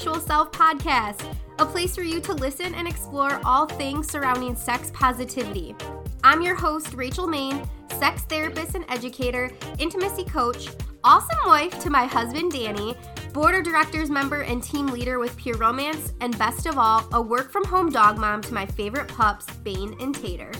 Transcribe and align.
Sexual 0.00 0.20
Self 0.20 0.50
podcast, 0.50 1.36
a 1.58 1.66
place 1.66 1.94
for 1.94 2.00
you 2.00 2.22
to 2.22 2.32
listen 2.32 2.74
and 2.74 2.88
explore 2.88 3.38
all 3.44 3.66
things 3.66 4.10
surrounding 4.10 4.56
sex 4.56 4.90
positivity. 4.94 5.76
I'm 6.24 6.40
your 6.40 6.54
host, 6.54 6.94
Rachel 6.94 7.26
Main, 7.26 7.68
sex 7.98 8.22
therapist 8.22 8.74
and 8.74 8.86
educator, 8.88 9.50
intimacy 9.78 10.24
coach, 10.24 10.70
awesome 11.04 11.36
wife 11.44 11.78
to 11.80 11.90
my 11.90 12.06
husband, 12.06 12.52
Danny, 12.52 12.96
board 13.34 13.54
of 13.54 13.62
directors 13.62 14.08
member 14.08 14.40
and 14.40 14.62
team 14.62 14.86
leader 14.86 15.18
with 15.18 15.36
Pure 15.36 15.58
Romance, 15.58 16.14
and 16.22 16.38
best 16.38 16.64
of 16.64 16.78
all, 16.78 17.06
a 17.12 17.20
work 17.20 17.52
from 17.52 17.66
home 17.66 17.90
dog 17.90 18.16
mom 18.16 18.40
to 18.40 18.54
my 18.54 18.64
favorite 18.64 19.08
pups, 19.08 19.54
Bane 19.56 19.94
and 20.00 20.14
Tater. 20.14 20.50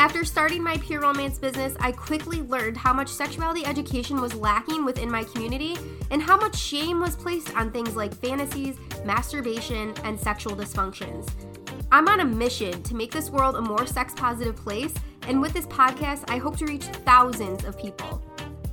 After 0.00 0.24
starting 0.24 0.62
my 0.62 0.78
Pure 0.78 1.02
Romance 1.02 1.38
business, 1.38 1.76
I 1.78 1.92
quickly 1.92 2.40
learned 2.40 2.78
how 2.78 2.94
much 2.94 3.10
sexuality 3.10 3.66
education 3.66 4.18
was 4.18 4.34
lacking 4.34 4.82
within 4.82 5.10
my 5.10 5.24
community 5.24 5.76
and 6.10 6.22
how 6.22 6.38
much 6.38 6.56
shame 6.56 7.00
was 7.00 7.14
placed 7.14 7.54
on 7.54 7.70
things 7.70 7.94
like 7.94 8.14
fantasies, 8.14 8.78
masturbation, 9.04 9.92
and 10.04 10.18
sexual 10.18 10.56
dysfunctions. 10.56 11.28
I'm 11.92 12.08
on 12.08 12.20
a 12.20 12.24
mission 12.24 12.82
to 12.84 12.94
make 12.94 13.12
this 13.12 13.28
world 13.28 13.56
a 13.56 13.60
more 13.60 13.84
sex 13.84 14.14
positive 14.16 14.56
place, 14.56 14.94
and 15.28 15.38
with 15.38 15.52
this 15.52 15.66
podcast, 15.66 16.24
I 16.30 16.38
hope 16.38 16.56
to 16.56 16.64
reach 16.64 16.84
thousands 16.84 17.64
of 17.64 17.78
people. 17.78 18.22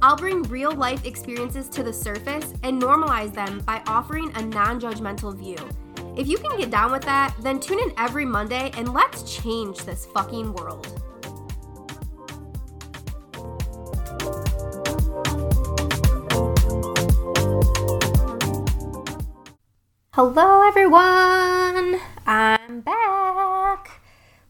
I'll 0.02 0.16
bring 0.16 0.44
real 0.44 0.72
life 0.72 1.06
experiences 1.06 1.68
to 1.72 1.84
the 1.84 1.92
surface 1.92 2.54
and 2.64 2.82
normalize 2.82 3.34
them 3.34 3.60
by 3.66 3.82
offering 3.86 4.32
a 4.38 4.44
non 4.44 4.80
judgmental 4.80 5.38
view. 5.38 5.58
If 6.16 6.30
you 6.30 6.38
can 6.38 6.58
get 6.58 6.72
down 6.72 6.94
with 6.94 7.04
that, 7.04 7.36
then 7.42 7.60
tune 7.60 7.80
in 7.80 7.92
every 7.98 8.24
Monday 8.24 8.72
and 8.78 8.94
let's 8.94 9.24
change 9.24 9.80
this 9.80 10.06
fucking 10.06 10.54
world. 10.54 11.04
Hello, 20.20 20.64
everyone. 20.68 22.02
I'm 22.26 22.82
back. 22.82 24.02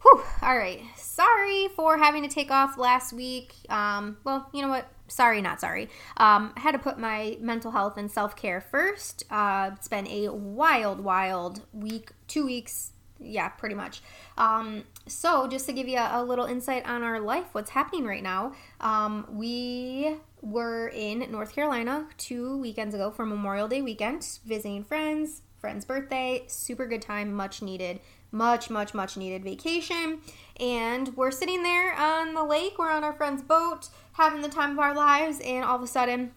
Whew. 0.02 0.24
All 0.42 0.58
right. 0.58 0.80
Sorry 0.96 1.68
for 1.76 1.98
having 1.98 2.24
to 2.24 2.30
take 2.30 2.50
off 2.50 2.78
last 2.78 3.12
week. 3.12 3.54
Um, 3.68 4.16
well, 4.24 4.50
you 4.54 4.62
know 4.62 4.70
what? 4.70 4.88
Sorry, 5.10 5.42
not 5.42 5.60
sorry. 5.60 5.90
Um, 6.16 6.54
I 6.56 6.62
had 6.62 6.72
to 6.72 6.80
put 6.80 6.98
my 6.98 7.36
mental 7.42 7.72
health 7.72 7.98
and 7.98 8.10
self 8.10 8.38
care 8.38 8.62
first. 8.62 9.26
Uh, 9.30 9.72
it's 9.74 9.90
been 9.90 10.08
a 10.08 10.30
wild, 10.30 11.02
wild 11.02 11.64
week, 11.74 12.12
two 12.30 12.46
weeks. 12.46 12.94
Yeah, 13.20 13.50
pretty 13.50 13.76
much. 13.76 14.02
Um, 14.38 14.86
so, 15.06 15.50
just 15.50 15.66
to 15.66 15.74
give 15.74 15.90
you 15.90 15.98
a, 15.98 16.22
a, 16.22 16.24
little 16.24 16.46
insight 16.46 16.88
on 16.88 17.04
our 17.04 17.20
life, 17.20 17.48
what's 17.52 17.72
happening 17.72 18.06
right 18.06 18.24
now, 18.24 18.54
um, 18.80 19.28
we 19.34 20.16
were 20.42 20.88
in 20.88 21.30
North 21.30 21.54
Carolina 21.54 22.08
two 22.18 22.58
weekends 22.60 22.96
ago 22.96 23.12
for 23.12 23.26
Memorial 23.26 23.68
Day 23.68 23.82
weekend, 23.82 24.40
visiting 24.46 24.86
friends, 24.86 25.42
friend's 25.60 25.86
birthday. 25.86 26.44
Super 26.48 26.86
good 26.86 27.02
time, 27.02 27.34
much 27.34 27.62
needed, 27.62 28.00
much, 28.32 28.70
much, 28.70 28.94
much 28.94 29.18
needed 29.18 29.44
vacation. 29.44 30.22
And 30.60 31.16
we're 31.16 31.32
sitting 31.32 31.64
there 31.64 31.94
on 31.94 32.34
the 32.34 32.44
lake, 32.44 32.78
we're 32.78 32.92
on 32.92 33.04
our 33.04 33.14
friend's 33.14 33.42
boat, 33.42 33.90
having 34.14 34.42
the 34.42 34.50
time 34.50 34.72
of 34.72 34.80
our 34.80 34.94
lives, 34.94 35.40
and 35.40 35.64
all 35.64 35.76
of 35.76 35.84
a 35.84 35.88
sudden, 35.88 36.32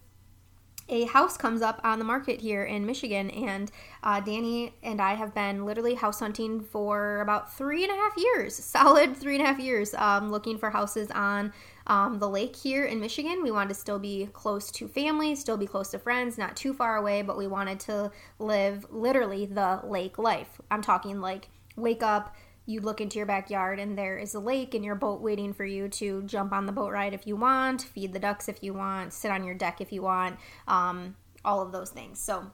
a 0.91 1.05
house 1.05 1.37
comes 1.37 1.63
up 1.63 1.81
on 1.85 2.01
the 2.01 2.05
market 2.05 2.41
here 2.41 2.65
in 2.65 2.85
Michigan, 2.85 3.31
and 3.31 3.71
uh, 4.03 4.21
Danny 4.21 4.75
and 4.83 5.01
I 5.01 5.15
have 5.15 5.33
been 5.33 5.65
literally 5.65 5.95
house 5.95 6.19
hunting 6.19 6.61
for 6.61 7.21
about 7.21 7.55
three 7.55 7.85
and 7.85 7.93
a 7.93 7.95
half 7.95 8.17
years, 8.17 8.55
solid 8.65 9.17
three 9.17 9.37
and 9.37 9.45
a 9.45 9.47
half 9.47 9.61
years, 9.61 9.95
um, 9.95 10.31
looking 10.31 10.59
for 10.59 10.71
houses 10.71 11.11
on 11.13 11.53
um, 11.91 12.21
the 12.21 12.29
lake 12.29 12.55
here 12.55 12.85
in 12.85 13.01
Michigan. 13.01 13.43
We 13.43 13.51
wanted 13.51 13.71
to 13.71 13.75
still 13.75 13.99
be 13.99 14.29
close 14.33 14.71
to 14.71 14.87
family, 14.87 15.35
still 15.35 15.57
be 15.57 15.67
close 15.67 15.91
to 15.91 15.99
friends, 15.99 16.39
not 16.39 16.57
too 16.57 16.73
far 16.73 16.97
away, 16.97 17.23
but 17.23 17.37
we 17.37 17.49
wanted 17.49 17.81
to 17.81 18.13
live 18.39 18.87
literally 18.91 19.45
the 19.45 19.81
lake 19.83 20.17
life. 20.17 20.61
I'm 20.71 20.83
talking 20.83 21.21
like 21.21 21.49
wake 21.75 22.05
up, 22.05 22.37
you 22.65 22.81
look 22.81 23.01
into 23.01 23.19
your 23.19 23.27
backyard, 23.27 23.81
and 23.81 23.99
there 23.99 24.19
is 24.19 24.35
a 24.35 24.41
lake 24.41 24.73
and 24.73 24.85
your 24.85 24.95
boat 24.95 25.21
waiting 25.21 25.53
for 25.53 25.65
you 25.65 25.89
to 25.89 26.23
jump 26.23 26.53
on 26.53 26.67
the 26.67 26.73
boat 26.73 26.93
ride 26.93 27.13
if 27.13 27.27
you 27.27 27.35
want, 27.35 27.83
feed 27.83 28.13
the 28.13 28.21
ducks 28.21 28.49
if 28.49 28.63
you 28.63 28.73
want, 28.73 29.13
sit 29.13 29.33
on 29.33 29.43
your 29.43 29.57
deck 29.57 29.81
if 29.81 29.93
you 29.93 30.03
want, 30.03 30.39
um, 30.69 31.17
all 31.45 31.61
of 31.61 31.73
those 31.73 31.91
things. 31.91 32.21
So 32.21 32.53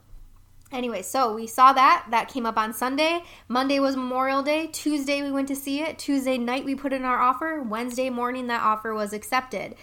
Anyway, 0.72 1.00
so 1.00 1.32
we 1.32 1.46
saw 1.46 1.72
that. 1.72 2.06
That 2.10 2.28
came 2.28 2.44
up 2.44 2.58
on 2.58 2.72
Sunday. 2.72 3.22
Monday 3.48 3.78
was 3.78 3.96
Memorial 3.96 4.42
Day. 4.42 4.66
Tuesday, 4.66 5.22
we 5.22 5.30
went 5.30 5.48
to 5.48 5.56
see 5.56 5.80
it. 5.80 5.98
Tuesday 5.98 6.38
night, 6.38 6.64
we 6.64 6.74
put 6.74 6.92
in 6.92 7.04
our 7.04 7.20
offer. 7.20 7.62
Wednesday 7.62 8.10
morning, 8.10 8.48
that 8.48 8.62
offer 8.62 8.92
was 8.92 9.12
accepted. 9.12 9.76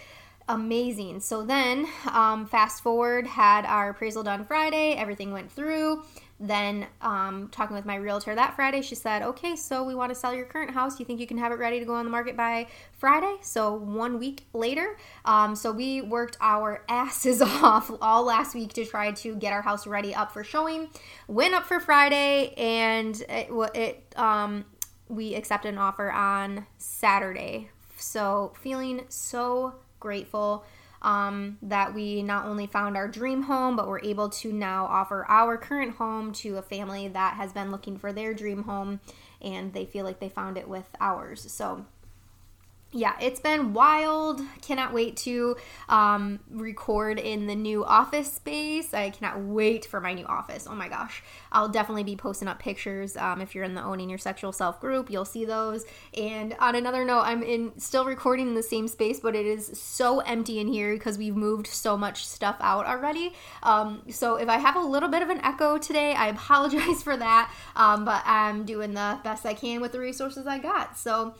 Amazing. 0.49 1.21
So 1.21 1.43
then, 1.43 1.87
um, 2.11 2.45
fast 2.45 2.83
forward, 2.83 3.25
had 3.27 3.65
our 3.65 3.91
appraisal 3.91 4.23
done 4.23 4.43
Friday. 4.43 4.93
Everything 4.93 5.31
went 5.31 5.49
through. 5.49 6.03
Then, 6.43 6.87
um, 6.99 7.47
talking 7.53 7.73
with 7.73 7.85
my 7.85 7.95
realtor 7.95 8.35
that 8.35 8.57
Friday, 8.57 8.81
she 8.81 8.95
said, 8.95 9.21
Okay, 9.21 9.55
so 9.55 9.81
we 9.81 9.95
want 9.95 10.09
to 10.09 10.15
sell 10.15 10.35
your 10.35 10.43
current 10.43 10.71
house. 10.71 10.99
You 10.99 11.05
think 11.05 11.21
you 11.21 11.25
can 11.25 11.37
have 11.37 11.53
it 11.53 11.55
ready 11.57 11.79
to 11.79 11.85
go 11.85 11.93
on 11.93 12.03
the 12.03 12.11
market 12.11 12.35
by 12.35 12.67
Friday? 12.91 13.37
So, 13.41 13.73
one 13.73 14.19
week 14.19 14.45
later. 14.51 14.97
Um, 15.23 15.55
so, 15.55 15.71
we 15.71 16.01
worked 16.01 16.35
our 16.41 16.83
asses 16.89 17.41
off 17.41 17.89
all 18.01 18.25
last 18.25 18.55
week 18.55 18.73
to 18.73 18.83
try 18.83 19.13
to 19.13 19.35
get 19.37 19.53
our 19.53 19.61
house 19.61 19.87
ready 19.87 20.13
up 20.13 20.33
for 20.33 20.43
showing. 20.43 20.89
Went 21.29 21.53
up 21.53 21.65
for 21.65 21.79
Friday, 21.79 22.53
and 22.57 23.21
it, 23.29 23.47
it 23.73 24.13
um, 24.17 24.65
we 25.07 25.35
accepted 25.35 25.69
an 25.69 25.77
offer 25.77 26.11
on 26.11 26.67
Saturday. 26.77 27.69
So, 27.95 28.51
feeling 28.59 29.05
so 29.07 29.75
grateful 30.01 30.65
um, 31.03 31.57
that 31.61 31.93
we 31.93 32.23
not 32.23 32.45
only 32.45 32.67
found 32.67 32.95
our 32.95 33.07
dream 33.07 33.43
home, 33.43 33.75
but 33.75 33.87
we're 33.87 33.99
able 34.01 34.29
to 34.29 34.51
now 34.51 34.85
offer 34.85 35.25
our 35.27 35.57
current 35.57 35.95
home 35.95 36.31
to 36.33 36.57
a 36.57 36.61
family 36.61 37.07
that 37.09 37.35
has 37.35 37.51
been 37.51 37.71
looking 37.71 37.97
for 37.97 38.13
their 38.13 38.33
dream 38.33 38.63
home 38.63 38.99
and 39.41 39.73
they 39.73 39.85
feel 39.85 40.05
like 40.05 40.19
they 40.19 40.29
found 40.29 40.57
it 40.57 40.67
with 40.67 40.87
ours. 40.99 41.45
So 41.51 41.85
yeah, 42.93 43.15
it's 43.19 43.39
been 43.39 43.73
wild. 43.73 44.39
Cannot 44.61 44.93
wait 44.93 45.17
to 45.17 45.57
um, 45.89 46.39
record 46.51 47.17
in 47.19 47.47
the 47.47 47.55
new 47.55 47.83
office 47.83 48.31
space. 48.31 48.93
I 48.93 49.09
cannot 49.09 49.41
wait 49.41 49.85
for 49.85 49.99
my 49.99 50.13
new 50.13 50.25
office. 50.25 50.67
Oh 50.69 50.75
my 50.75 50.87
gosh. 50.87 51.23
I'll 51.51 51.69
definitely 51.69 52.03
be 52.03 52.15
posting 52.15 52.47
up 52.47 52.59
pictures. 52.59 53.17
Um, 53.17 53.41
if 53.41 53.55
you're 53.55 53.63
in 53.63 53.73
the 53.73 53.83
Owning 53.83 54.09
Your 54.09 54.19
Sexual 54.19 54.51
Self 54.51 54.79
group, 54.79 55.09
you'll 55.09 55.25
see 55.25 55.43
those. 55.43 55.85
And 56.15 56.55
on 56.59 56.75
another 56.75 57.03
note, 57.03 57.21
I'm 57.21 57.41
in 57.41 57.77
still 57.79 58.05
recording 58.05 58.47
in 58.47 58.53
the 58.53 58.63
same 58.63 58.87
space, 58.87 59.19
but 59.19 59.35
it 59.35 59.47
is 59.47 59.71
so 59.79 60.19
empty 60.19 60.59
in 60.59 60.67
here 60.67 60.93
because 60.93 61.17
we've 61.17 61.35
moved 61.35 61.65
so 61.65 61.97
much 61.97 62.27
stuff 62.27 62.57
out 62.59 62.85
already. 62.85 63.33
Um, 63.63 64.03
so 64.09 64.35
if 64.35 64.49
I 64.49 64.57
have 64.57 64.75
a 64.75 64.81
little 64.81 65.09
bit 65.09 65.23
of 65.23 65.29
an 65.29 65.39
echo 65.41 65.79
today, 65.79 66.13
I 66.13 66.27
apologize 66.27 67.01
for 67.03 67.17
that. 67.17 67.51
Um, 67.75 68.05
but 68.05 68.21
I'm 68.25 68.65
doing 68.65 68.93
the 68.93 69.19
best 69.23 69.47
I 69.47 69.55
can 69.55 69.81
with 69.81 69.93
the 69.93 69.99
resources 69.99 70.45
I 70.45 70.59
got. 70.59 70.95
So, 70.95 71.33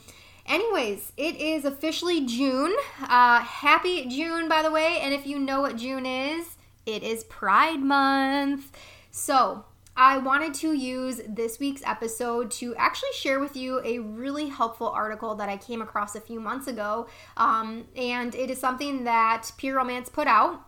Anyways, 0.46 1.14
it 1.16 1.36
is 1.38 1.64
officially 1.66 2.26
June. 2.26 2.76
Uh, 3.02 3.40
happy 3.40 4.06
June, 4.06 4.50
by 4.50 4.62
the 4.62 4.72
way. 4.72 5.00
And 5.02 5.14
if 5.14 5.26
you 5.26 5.40
know 5.40 5.62
what 5.62 5.78
June 5.78 6.06
is, 6.06 6.58
it 6.86 7.02
is 7.02 7.24
Pride 7.24 7.80
Month. 7.80 8.72
So, 9.10 9.66
I 9.96 10.18
wanted 10.18 10.56
to 10.56 10.74
use 10.74 11.22
this 11.28 11.60
week's 11.60 11.84
episode 11.86 12.50
to 12.52 12.76
actually 12.76 13.12
share 13.14 13.40
with 13.40 13.56
you 13.56 13.80
a 13.86 14.00
really 14.00 14.48
helpful 14.48 14.90
article 14.90 15.36
that 15.36 15.50
I 15.50 15.58
came 15.58 15.84
across 15.84 16.16
a 16.16 16.22
few 16.22 16.40
months 16.40 16.68
ago. 16.68 17.08
Um, 17.38 17.86
and 17.96 18.34
it 18.34 18.50
is 18.50 18.60
something 18.60 19.04
that 19.04 19.52
Pure 19.58 19.78
Romance 19.78 20.10
put 20.10 20.28
out. 20.28 20.68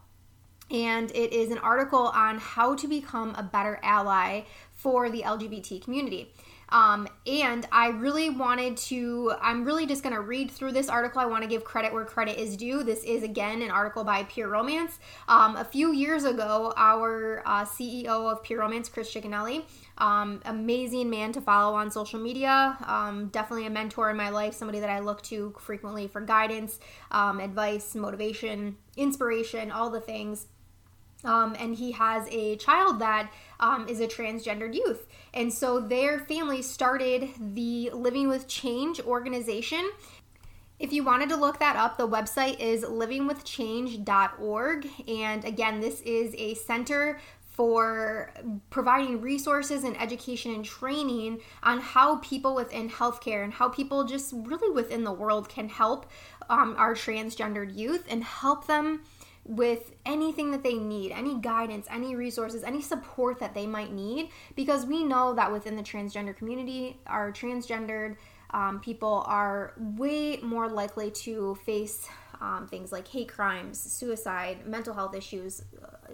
And 0.70 1.12
it 1.12 1.34
is 1.34 1.52
an 1.52 1.58
article 1.58 2.08
on 2.08 2.38
how 2.38 2.76
to 2.76 2.88
become 2.88 3.34
a 3.36 3.44
better 3.44 3.80
ally 3.84 4.44
for 4.74 5.10
the 5.10 5.24
LGBT 5.24 5.82
community. 5.84 6.32
Um, 6.70 7.08
and 7.28 7.68
I 7.72 7.90
really 7.90 8.30
wanted 8.30 8.78
to, 8.78 9.34
I'm 9.42 9.64
really 9.64 9.86
just 9.86 10.04
going 10.04 10.16
to 10.16 10.22
read 10.22 10.52
through 10.52 10.72
this 10.72 10.90
article. 10.90 11.22
I 11.22 11.26
want 11.26 11.44
to 11.44 11.50
give 11.50 11.64
credit 11.64 11.94
where 11.94 12.06
credit 12.06 12.40
is 12.40 12.58
due. 12.58 12.84
This 12.84 13.04
is, 13.04 13.24
again, 13.24 13.62
an 13.62 13.72
article 13.72 14.04
by 14.04 14.24
Pure 14.24 14.50
Romance. 14.50 15.00
Um, 15.28 15.56
a 15.56 15.66
few 15.66 15.94
years 15.94 16.24
ago, 16.24 16.74
our 16.76 17.44
uh, 17.46 17.66
CEO 17.66 18.32
of 18.32 18.44
Pure 18.44 18.60
Romance, 18.60 18.90
Chris 18.90 19.14
Cicchinelli, 19.14 19.64
um, 19.98 20.42
amazing 20.46 21.10
man 21.10 21.32
to 21.34 21.42
follow 21.42 21.76
on 21.76 21.90
social 21.92 22.20
media. 22.20 22.78
Um, 22.86 23.28
definitely 23.28 23.68
a 23.68 23.70
mentor 23.70 24.10
in 24.10 24.18
my 24.18 24.30
life, 24.30 24.54
somebody 24.54 24.80
that 24.80 24.90
I 24.90 25.00
look 25.00 25.22
to 25.24 25.56
frequently 25.60 26.08
for 26.08 26.22
guidance, 26.22 26.80
um, 27.12 27.40
advice, 27.40 27.96
motivation, 27.96 28.78
inspiration, 28.98 29.72
all 29.72 29.90
the 29.90 30.02
things. 30.02 30.48
Um, 31.26 31.56
and 31.60 31.76
he 31.76 31.92
has 31.94 32.28
a 32.30 32.58
child 32.58 33.00
that 33.00 33.32
um, 33.60 33.88
is 33.88 34.00
a 34.00 34.08
transgendered 34.08 34.74
youth. 34.74 35.08
And 35.34 35.54
so 35.54 35.80
their 35.80 36.20
family 36.20 36.62
started 36.62 37.30
the 37.40 37.90
Living 37.92 38.28
with 38.28 38.48
Change 38.48 39.00
organization. 39.02 39.90
If 40.78 40.92
you 40.92 41.04
wanted 41.04 41.30
to 41.30 41.38
look 41.38 41.60
that 41.60 41.78
up, 41.78 41.98
the 41.98 42.08
website 42.08 42.60
is 42.60 42.84
livingwithchange.org. 42.84 44.88
And 45.08 45.46
again, 45.46 45.80
this 45.80 46.02
is 46.02 46.36
a 46.38 46.54
center 46.56 47.20
for 47.56 48.32
providing 48.70 49.22
resources 49.22 49.86
and 49.86 50.00
education 50.02 50.54
and 50.54 50.66
training 50.66 51.40
on 51.64 51.80
how 51.80 52.18
people 52.18 52.54
within 52.54 52.90
healthcare 52.90 53.46
and 53.46 53.54
how 53.54 53.70
people 53.70 54.04
just 54.04 54.34
really 54.36 54.70
within 54.70 55.06
the 55.06 55.14
world 55.14 55.48
can 55.48 55.70
help 55.70 56.06
um, 56.50 56.76
our 56.78 56.94
transgendered 56.94 57.74
youth 57.74 58.04
and 58.10 58.26
help 58.26 58.68
them 58.68 59.04
with 59.46 59.92
anything 60.06 60.52
that 60.52 60.64
they 60.64 60.74
need, 60.74 61.12
any 61.12 61.40
guidance, 61.40 61.88
any 61.92 62.16
resources, 62.16 62.64
any 62.64 62.82
support 62.82 63.40
that 63.40 63.54
they 63.54 63.68
might 63.68 63.94
need, 63.94 64.30
because 64.56 64.86
we 64.86 65.04
know 65.04 65.34
that 65.36 65.52
within 65.52 65.76
the 65.76 65.84
transgender 65.84 66.36
community, 66.36 67.00
our 67.06 67.32
transgendered 67.32 68.18
um, 68.52 68.80
people 68.80 69.24
are 69.28 69.74
way 69.78 70.38
more 70.38 70.68
likely 70.68 71.12
to 71.12 71.56
face 71.66 72.08
um, 72.42 72.68
things 72.68 72.92
like 72.92 73.08
hate 73.08 73.30
crimes, 73.30 73.80
suicide, 73.80 74.66
mental 74.66 74.94
health 74.94 75.16
issues. 75.16 75.64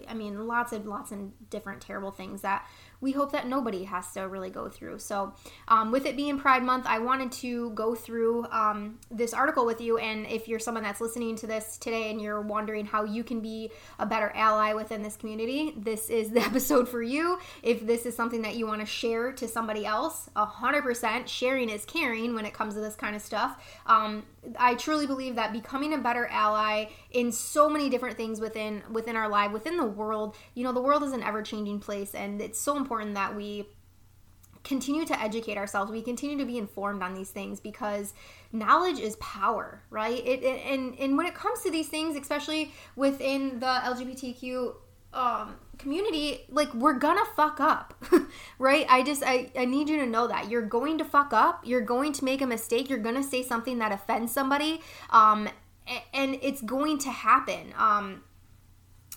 I 0.07 0.13
mean, 0.13 0.47
lots 0.47 0.71
and 0.71 0.85
lots 0.85 1.11
and 1.11 1.31
different 1.49 1.81
terrible 1.81 2.11
things 2.11 2.41
that 2.41 2.65
we 3.01 3.11
hope 3.11 3.31
that 3.31 3.47
nobody 3.47 3.83
has 3.83 4.11
to 4.13 4.21
really 4.21 4.51
go 4.51 4.69
through. 4.69 4.99
So, 4.99 5.33
um, 5.67 5.91
with 5.91 6.05
it 6.05 6.15
being 6.15 6.38
Pride 6.38 6.63
Month, 6.63 6.85
I 6.88 6.99
wanted 6.99 7.31
to 7.33 7.71
go 7.71 7.95
through 7.95 8.45
um, 8.51 8.99
this 9.09 9.33
article 9.33 9.65
with 9.65 9.81
you. 9.81 9.97
And 9.97 10.27
if 10.27 10.47
you're 10.47 10.59
someone 10.59 10.83
that's 10.83 11.01
listening 11.01 11.35
to 11.38 11.47
this 11.47 11.77
today 11.77 12.11
and 12.11 12.21
you're 12.21 12.41
wondering 12.41 12.85
how 12.85 13.03
you 13.03 13.23
can 13.23 13.41
be 13.41 13.71
a 13.97 14.05
better 14.05 14.31
ally 14.35 14.73
within 14.73 15.01
this 15.01 15.17
community, 15.17 15.73
this 15.75 16.09
is 16.09 16.29
the 16.29 16.41
episode 16.45 16.87
for 16.87 17.01
you. 17.01 17.39
If 17.63 17.85
this 17.85 18.05
is 18.05 18.15
something 18.15 18.44
that 18.44 18.55
you 18.55 18.67
want 18.67 18.81
to 18.81 18.85
share 18.85 19.31
to 19.33 19.47
somebody 19.47 19.85
else, 19.85 20.29
100% 20.35 21.27
sharing 21.27 21.69
is 21.69 21.85
caring 21.85 22.35
when 22.35 22.45
it 22.45 22.53
comes 22.53 22.75
to 22.75 22.81
this 22.81 22.95
kind 22.95 23.15
of 23.15 23.21
stuff. 23.21 23.79
Um, 23.87 24.23
I 24.57 24.75
truly 24.75 25.07
believe 25.07 25.35
that 25.35 25.53
becoming 25.53 25.94
a 25.94 25.97
better 25.97 26.27
ally 26.27 26.85
in 27.11 27.31
so 27.31 27.69
many 27.69 27.89
different 27.89 28.17
things 28.17 28.39
within 28.39 28.83
within 28.91 29.15
our 29.15 29.29
life, 29.29 29.51
within 29.51 29.77
the 29.77 29.85
world, 29.85 30.35
you 30.53 30.63
know, 30.63 30.71
the 30.71 30.81
world 30.81 31.03
is 31.03 31.11
an 31.11 31.23
ever 31.23 31.41
changing 31.41 31.79
place, 31.79 32.15
and 32.15 32.41
it's 32.41 32.59
so 32.59 32.77
important 32.77 33.15
that 33.15 33.35
we 33.35 33.67
continue 34.63 35.05
to 35.05 35.19
educate 35.19 35.57
ourselves. 35.57 35.91
We 35.91 36.01
continue 36.01 36.37
to 36.37 36.45
be 36.45 36.57
informed 36.57 37.01
on 37.01 37.13
these 37.13 37.29
things 37.29 37.59
because 37.59 38.13
knowledge 38.51 38.99
is 38.99 39.15
power 39.17 39.81
right? 39.89 40.25
It, 40.25 40.43
it, 40.43 40.65
and 40.65 40.97
and 40.99 41.17
when 41.17 41.25
it 41.25 41.35
comes 41.35 41.61
to 41.61 41.71
these 41.71 41.87
things 41.87 42.15
especially 42.15 42.71
within 42.95 43.59
the 43.59 43.65
lgbtq 43.65 44.73
um, 45.13 45.55
community 45.77 46.45
like 46.49 46.73
we're 46.73 46.93
gonna 46.93 47.25
fuck 47.35 47.59
up 47.59 47.93
right? 48.59 48.85
I 48.89 49.03
just 49.03 49.23
I, 49.25 49.51
I 49.57 49.65
need 49.65 49.89
you 49.89 49.97
to 49.97 50.05
know 50.05 50.27
that. 50.27 50.49
You're 50.49 50.61
going 50.61 50.97
to 50.99 51.05
fuck 51.05 51.33
up. 51.33 51.61
You're 51.65 51.81
going 51.81 52.13
to 52.13 52.25
make 52.25 52.41
a 52.41 52.47
mistake. 52.47 52.89
You're 52.89 52.99
gonna 52.99 53.23
say 53.23 53.43
something 53.43 53.79
that 53.79 53.91
offends 53.91 54.31
somebody. 54.31 54.81
Um, 55.09 55.49
and 56.13 56.38
it's 56.42 56.62
going 56.62 56.98
to 56.98 57.10
happen 57.10 57.74
um, 57.78 58.22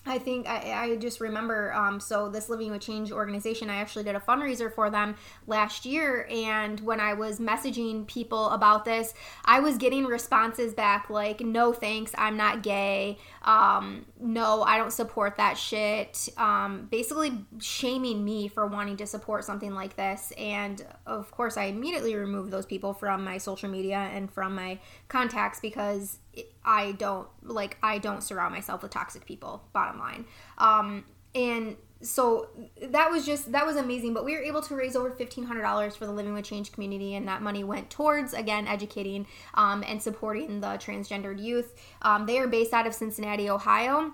I 0.07 0.19
think 0.19 0.47
I, 0.47 0.85
I 0.85 0.97
just 0.97 1.21
remember. 1.21 1.73
Um, 1.73 1.99
so 1.99 2.29
this 2.29 2.51
Living 2.51 2.71
with 2.71 2.83
Change 2.83 3.11
organization, 3.11 3.71
I 3.71 3.77
actually 3.77 4.05
did 4.05 4.15
a 4.15 4.21
fundraiser 4.21 4.73
for 4.73 4.91
them 4.91 5.17
last 5.47 5.87
year, 5.87 6.29
and 6.31 6.79
when 6.81 7.01
I 7.01 7.15
was 7.15 7.41
messaging 7.41 8.07
people 8.07 8.51
about 8.51 8.85
this, 8.85 9.15
I 9.47 9.61
was 9.61 9.79
getting 9.79 10.05
responses 10.05 10.75
back 10.75 11.09
like, 11.09 11.41
"No 11.41 11.73
thanks, 11.73 12.13
I'm 12.19 12.37
not 12.37 12.63
gay. 12.63 13.19
Um, 13.43 14.05
no, 14.21 14.63
I 14.63 14.77
don't 14.77 14.93
support 14.93 15.37
that 15.39 15.57
shit." 15.57 16.29
Um, 16.37 16.87
basically 16.91 17.33
shaming 17.59 18.25
me 18.25 18.49
for 18.49 18.67
wanting 18.67 18.99
to 18.99 19.07
support 19.07 19.45
something 19.45 19.75
like 19.75 19.97
this, 19.97 20.33
and 20.37 20.85
of 21.07 21.31
course, 21.31 21.57
I 21.57 21.65
immediately 21.65 22.15
removed 22.15 22.51
those 22.51 22.67
people 22.67 22.93
from 22.93 23.25
my 23.25 23.39
social 23.39 23.71
media 23.71 24.11
and 24.13 24.31
from 24.31 24.55
my 24.55 24.81
contacts 25.09 25.61
because 25.61 26.19
I 26.65 26.93
don't 26.93 27.29
like 27.43 27.77
I 27.83 27.99
don't 27.99 28.23
surround 28.23 28.55
myself 28.55 28.83
with 28.83 28.91
toxic 28.91 29.27
people. 29.27 29.65
Bottom 29.73 29.99
line, 29.99 30.25
um, 30.59 31.05
and 31.35 31.77
so 32.01 32.49
that 32.83 33.11
was 33.11 33.25
just 33.25 33.53
that 33.53 33.67
was 33.67 33.77
amazing. 33.77 34.15
But 34.15 34.25
we 34.25 34.35
were 34.35 34.43
able 34.43 34.63
to 34.63 34.75
raise 34.75 34.97
over 34.97 35.11
fifteen 35.11 35.45
hundred 35.45 35.63
dollars 35.63 35.97
for 35.97 36.07
the 36.07 36.13
Living 36.13 36.35
with 36.35 36.45
Change 36.45 36.73
community, 36.73 37.15
and 37.15 37.27
that 37.29 37.43
money 37.43 37.65
went 37.65 37.91
towards 37.91 38.33
again 38.33 38.67
educating 38.67 39.27
um, 39.55 39.85
and 39.87 40.03
supporting 40.03 40.61
the 40.61 40.69
transgendered 40.69 41.43
youth. 41.43 41.75
Um, 42.03 42.27
they 42.27 42.39
are 42.39 42.49
based 42.49 42.73
out 42.73 42.87
of 42.87 42.95
Cincinnati, 42.95 43.49
Ohio 43.49 44.13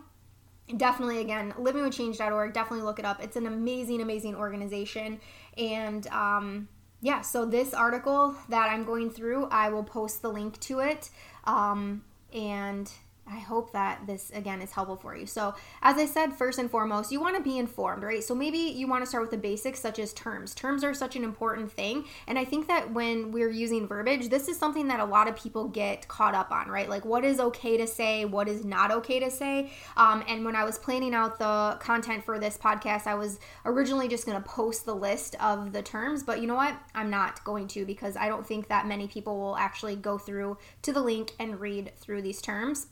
definitely 0.77 1.19
again 1.19 1.53
livingwithchange.org 1.59 2.53
definitely 2.53 2.85
look 2.85 2.99
it 2.99 3.05
up 3.05 3.23
it's 3.23 3.37
an 3.37 3.47
amazing 3.47 4.01
amazing 4.01 4.35
organization 4.35 5.21
and 5.57 6.07
um, 6.09 6.69
yeah 7.01 7.21
so 7.21 7.45
this 7.45 7.75
article 7.75 8.35
that 8.49 8.71
i'm 8.71 8.85
going 8.85 9.11
through 9.11 9.47
i 9.47 9.69
will 9.69 9.83
post 9.83 10.23
the 10.23 10.29
link 10.29 10.59
to 10.61 10.81
it 10.81 11.11
um, 11.45 12.03
and 12.33 12.91
I 13.33 13.39
hope 13.39 13.73
that 13.73 14.07
this 14.07 14.31
again 14.35 14.61
is 14.61 14.73
helpful 14.73 14.97
for 14.97 15.15
you. 15.15 15.27
So, 15.27 15.55
as 15.83 15.97
I 15.97 16.07
said, 16.07 16.33
first 16.35 16.59
and 16.59 16.71
foremost, 16.71 17.13
you 17.13 17.21
want 17.21 17.37
to 17.37 17.43
be 17.43 17.59
informed, 17.59 18.03
right? 18.03 18.23
So, 18.25 18.35
maybe 18.35 18.59
you 18.59 18.89
want 18.89 19.03
to 19.03 19.07
start 19.07 19.23
with 19.23 19.31
the 19.31 19.39
basics 19.39 19.79
such 19.79 19.99
as 19.99 20.13
terms. 20.13 20.55
Terms 20.55 20.83
are 20.83 20.95
such 20.95 21.17
an 21.17 21.23
important 21.23 21.71
thing. 21.71 22.07
And 22.27 22.39
I 22.39 22.45
think 22.45 22.67
that 22.69 22.93
when 22.93 23.31
we're 23.31 23.51
using 23.51 23.87
verbiage, 23.87 24.29
this 24.29 24.49
is 24.49 24.59
something 24.59 24.89
that 24.89 25.01
a 25.01 25.05
lot 25.05 25.29
of 25.29 25.37
people 25.37 25.69
get 25.69 26.09
caught 26.09 26.35
up 26.35 26.51
on, 26.51 26.69
right? 26.69 26.89
Like, 26.89 27.05
what 27.05 27.25
is 27.25 27.39
okay 27.39 27.77
to 27.77 27.87
say, 27.87 28.25
what 28.25 28.49
is 28.49 28.65
not 28.65 28.91
okay 28.91 29.21
to 29.21 29.31
say. 29.31 29.71
Um, 29.97 30.25
and 30.29 30.45
when 30.45 30.57
I 30.57 30.65
was 30.65 30.79
planning 30.79 31.15
out 31.15 31.39
the 31.39 31.79
content 31.81 32.25
for 32.25 32.39
this 32.39 32.59
podcast, 32.59 33.07
I 33.07 33.15
was 33.15 33.39
originally 33.65 34.09
just 34.09 34.27
going 34.27 34.41
to 34.41 34.49
post 34.49 34.85
the 34.85 34.95
list 34.95 35.37
of 35.41 35.73
the 35.73 35.83
terms, 35.83 36.23
but 36.23 36.41
you 36.41 36.47
know 36.47 36.55
what? 36.55 36.75
I'm 36.95 37.11
not 37.11 37.45
going 37.45 37.69
to 37.69 37.85
because 37.85 38.17
I 38.17 38.29
don't 38.29 38.47
think 38.47 38.69
that 38.69 38.87
many 38.87 39.07
people 39.07 39.39
will 39.39 39.57
actually 39.57 39.97
go 39.97 40.19
through 40.19 40.59
to 40.83 40.93
the 40.93 41.01
link 41.01 41.33
and 41.39 41.61
read 41.61 41.93
through 41.97 42.23
these 42.23 42.43
terms. 42.43 42.89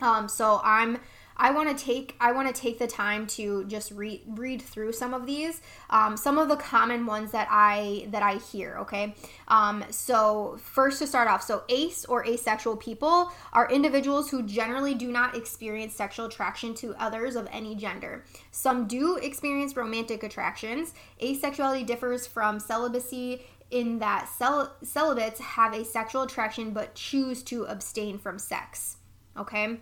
Um, 0.00 0.28
so 0.28 0.60
I'm 0.62 0.98
I 1.40 1.52
want 1.52 1.76
to 1.76 1.84
take 1.84 2.16
I 2.20 2.32
want 2.32 2.52
to 2.52 2.60
take 2.60 2.78
the 2.78 2.88
time 2.88 3.26
to 3.28 3.64
just 3.66 3.92
read 3.92 4.22
read 4.26 4.60
through 4.60 4.92
some 4.92 5.14
of 5.14 5.24
these, 5.24 5.60
um, 5.88 6.16
some 6.16 6.36
of 6.36 6.48
the 6.48 6.56
common 6.56 7.06
ones 7.06 7.30
that 7.30 7.46
I 7.50 8.08
that 8.10 8.22
I 8.22 8.36
hear. 8.36 8.78
Okay, 8.78 9.14
um, 9.46 9.84
so 9.90 10.58
first 10.60 10.98
to 10.98 11.06
start 11.06 11.28
off, 11.28 11.42
so 11.42 11.62
ace 11.68 12.04
or 12.06 12.26
asexual 12.26 12.76
people 12.76 13.32
are 13.52 13.70
individuals 13.70 14.30
who 14.30 14.42
generally 14.42 14.94
do 14.94 15.12
not 15.12 15.36
experience 15.36 15.94
sexual 15.94 16.26
attraction 16.26 16.74
to 16.74 16.94
others 16.96 17.36
of 17.36 17.48
any 17.52 17.76
gender. 17.76 18.24
Some 18.50 18.88
do 18.88 19.16
experience 19.16 19.76
romantic 19.76 20.24
attractions. 20.24 20.92
Asexuality 21.22 21.86
differs 21.86 22.26
from 22.26 22.58
celibacy 22.58 23.42
in 23.70 24.00
that 24.00 24.28
cel- 24.28 24.74
celibates 24.82 25.38
have 25.40 25.72
a 25.72 25.84
sexual 25.84 26.22
attraction 26.22 26.72
but 26.72 26.94
choose 26.94 27.42
to 27.44 27.64
abstain 27.64 28.18
from 28.18 28.38
sex. 28.38 28.97
Okay. 29.38 29.78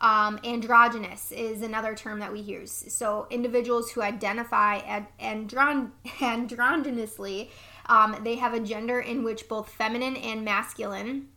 Um, 0.00 0.38
androgynous 0.44 1.32
is 1.32 1.62
another 1.62 1.94
term 1.94 2.20
that 2.20 2.32
we 2.32 2.38
use. 2.38 2.84
So 2.88 3.26
individuals 3.30 3.90
who 3.90 4.02
identify 4.02 4.76
ad- 4.78 5.08
andron- 5.18 5.92
androgynously, 6.06 7.50
um, 7.86 8.16
they 8.22 8.36
have 8.36 8.54
a 8.54 8.60
gender 8.60 9.00
in 9.00 9.24
which 9.24 9.48
both 9.48 9.68
feminine 9.70 10.16
and 10.16 10.44
masculine, 10.44 11.28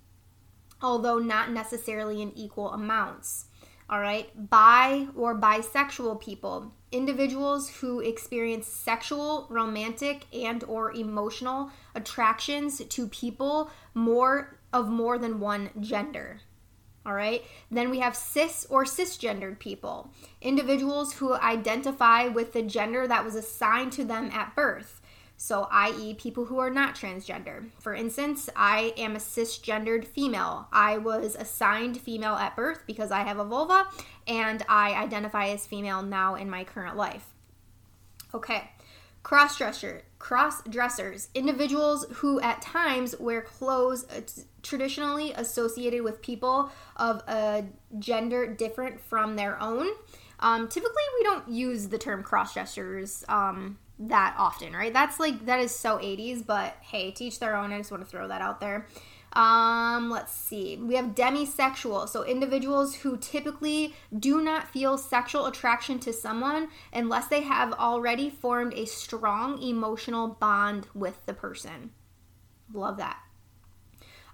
although 0.82 1.18
not 1.18 1.52
necessarily 1.52 2.22
in 2.22 2.38
equal 2.38 2.72
amounts. 2.72 3.46
All 3.90 4.00
right, 4.00 4.30
bi 4.50 5.08
or 5.18 5.38
bisexual 5.38 6.22
people, 6.22 6.74
individuals 6.94 7.68
who 7.68 8.00
experience 8.00 8.68
sexual, 8.68 9.48
romantic, 9.50 10.28
and 10.34 10.64
or 10.64 10.94
emotional 10.94 11.72
attractions 11.94 12.80
to 12.86 13.08
people 13.08 13.70
more 13.94 14.60
of 14.72 14.88
more 14.88 15.18
than 15.18 15.42
one 15.42 15.72
gender. 15.82 16.40
All 17.06 17.14
right. 17.14 17.44
Then 17.72 17.90
we 17.90 18.00
have 18.00 18.16
cis 18.16 18.68
or 18.70 18.84
cisgendered 18.84 19.60
people, 19.60 20.12
individuals 20.42 21.14
who 21.14 21.34
identify 21.34 22.28
with 22.28 22.54
the 22.54 22.62
gender 22.62 23.08
that 23.08 23.26
was 23.26 23.36
assigned 23.36 23.92
to 23.94 24.04
them 24.04 24.30
at 24.32 24.56
birth. 24.56 25.02
So, 25.36 25.68
i.e., 25.72 26.14
people 26.14 26.46
who 26.46 26.60
are 26.60 26.70
not 26.70 26.94
transgender. 26.94 27.72
For 27.80 27.96
instance, 27.96 28.48
I 28.56 28.94
am 28.96 29.16
a 29.16 29.20
cisgendered 29.20 30.06
female. 30.06 30.68
I 30.72 31.00
was 31.00 31.36
assigned 31.36 32.00
female 32.00 32.36
at 32.36 32.56
birth 32.56 32.84
because 32.86 33.10
I 33.10 33.22
have 33.22 33.40
a 33.40 33.44
vulva 33.44 33.88
and 34.28 34.64
I 34.70 34.94
identify 34.94 35.48
as 35.48 35.66
female 35.66 36.04
now 36.04 36.36
in 36.36 36.48
my 36.48 36.64
current 36.64 36.96
life. 36.96 37.34
Okay. 38.36 38.70
Cross 39.24 39.58
dresser, 39.58 40.02
cross 40.20 40.64
dressers, 40.64 41.30
individuals 41.36 42.06
who 42.16 42.40
at 42.42 42.62
times 42.62 43.16
wear 43.20 43.42
clothes 43.42 44.06
uh, 44.10 44.22
traditionally 44.64 45.32
associated 45.34 46.02
with 46.04 46.22
people 46.22 46.72
of 46.96 47.22
a 47.28 47.66
gender 48.00 48.48
different 48.48 49.00
from 49.00 49.36
their 49.36 49.62
own. 49.62 49.88
Um, 50.40 50.68
typically, 50.68 51.04
we 51.20 51.24
don't 51.24 51.48
use 51.50 51.90
the 51.90 51.98
term 51.98 52.24
cross 52.24 52.54
dressers 52.54 53.24
um, 53.30 53.78
that 54.00 54.36
often, 54.38 54.74
right? 54.74 54.92
That's 54.92 55.20
like 55.20 55.46
that 55.46 55.60
is 55.60 55.74
so 55.74 55.98
80s, 55.98 56.46
but 56.46 56.76
hey, 56.82 57.12
teach 57.12 57.40
their 57.40 57.56
own. 57.56 57.72
I 57.72 57.78
just 57.78 57.92
want 57.92 58.04
to 58.04 58.10
throw 58.10 58.28
that 58.28 58.42
out 58.42 58.60
there. 58.60 58.88
Um, 59.34 60.10
let's 60.10 60.34
see. 60.34 60.78
We 60.78 60.96
have 60.96 61.16
demisexual, 61.16 62.10
so 62.10 62.24
individuals 62.24 62.96
who 62.96 63.16
typically 63.18 63.94
do 64.18 64.42
not 64.42 64.68
feel 64.68 64.98
sexual 64.98 65.46
attraction 65.46 66.00
to 66.00 66.12
someone 66.12 66.68
unless 66.92 67.28
they 67.28 67.42
have 67.42 67.72
already 67.74 68.30
formed 68.30 68.74
a 68.74 68.86
strong 68.86 69.62
emotional 69.62 70.28
bond 70.28 70.88
with 70.94 71.26
the 71.26 71.34
person. 71.34 71.92
Love 72.74 72.98
that. 72.98 73.20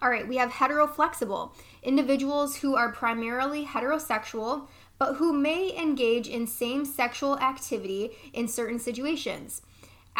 All 0.01 0.09
right, 0.09 0.27
we 0.27 0.37
have 0.37 0.51
heteroflexible, 0.51 1.53
individuals 1.81 2.57
who 2.57 2.75
are 2.75 2.91
primarily 2.91 3.65
heterosexual 3.65 4.67
but 4.99 5.15
who 5.15 5.33
may 5.33 5.75
engage 5.77 6.27
in 6.27 6.47
same 6.47 6.85
sexual 6.85 7.37
activity 7.39 8.11
in 8.33 8.47
certain 8.47 8.79
situations. 8.79 9.61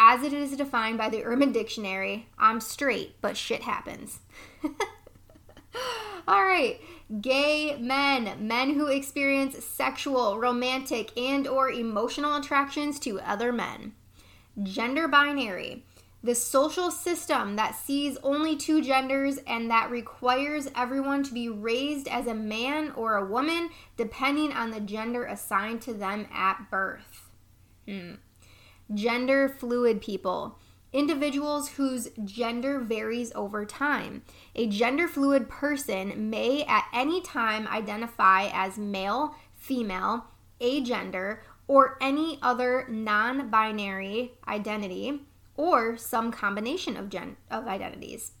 As 0.00 0.22
it 0.22 0.32
is 0.32 0.56
defined 0.56 0.96
by 0.96 1.08
the 1.08 1.24
Urban 1.24 1.50
Dictionary, 1.50 2.28
I'm 2.38 2.60
straight, 2.60 3.16
but 3.20 3.36
shit 3.36 3.62
happens. 3.62 4.20
All 6.28 6.44
right. 6.44 6.80
Gay 7.20 7.76
men, 7.80 8.46
men 8.46 8.74
who 8.74 8.86
experience 8.86 9.64
sexual, 9.64 10.38
romantic, 10.38 11.18
and 11.18 11.48
or 11.48 11.68
emotional 11.70 12.36
attractions 12.36 13.00
to 13.00 13.18
other 13.20 13.52
men. 13.52 13.94
Gender 14.62 15.08
binary, 15.08 15.84
the 16.22 16.34
social 16.34 16.92
system 16.92 17.56
that 17.56 17.74
sees 17.74 18.18
only 18.22 18.56
two 18.56 18.80
genders 18.80 19.38
and 19.46 19.68
that 19.70 19.90
requires 19.90 20.68
everyone 20.76 21.24
to 21.24 21.32
be 21.32 21.48
raised 21.48 22.06
as 22.06 22.26
a 22.26 22.34
man 22.34 22.92
or 22.92 23.16
a 23.16 23.26
woman 23.26 23.70
depending 23.96 24.52
on 24.52 24.70
the 24.70 24.80
gender 24.80 25.24
assigned 25.24 25.80
to 25.82 25.94
them 25.94 26.28
at 26.32 26.70
birth. 26.70 27.30
Hmm. 27.86 28.14
Gender 28.94 29.48
fluid 29.48 30.00
people 30.00 30.58
individuals 30.92 31.70
whose 31.70 32.08
gender 32.24 32.80
varies 32.80 33.32
over 33.34 33.64
time. 33.64 34.22
A 34.54 34.66
gender 34.66 35.06
fluid 35.08 35.48
person 35.48 36.30
may 36.30 36.64
at 36.64 36.86
any 36.92 37.20
time 37.20 37.66
identify 37.68 38.48
as 38.52 38.78
male, 38.78 39.34
female, 39.54 40.26
agender, 40.60 41.40
or 41.66 41.98
any 42.00 42.38
other 42.40 42.86
non 42.88 43.50
binary 43.50 44.32
identity, 44.46 45.20
or 45.56 45.96
some 45.96 46.32
combination 46.32 46.96
of, 46.96 47.10
gen- 47.10 47.36
of 47.50 47.66
identities. 47.66 48.32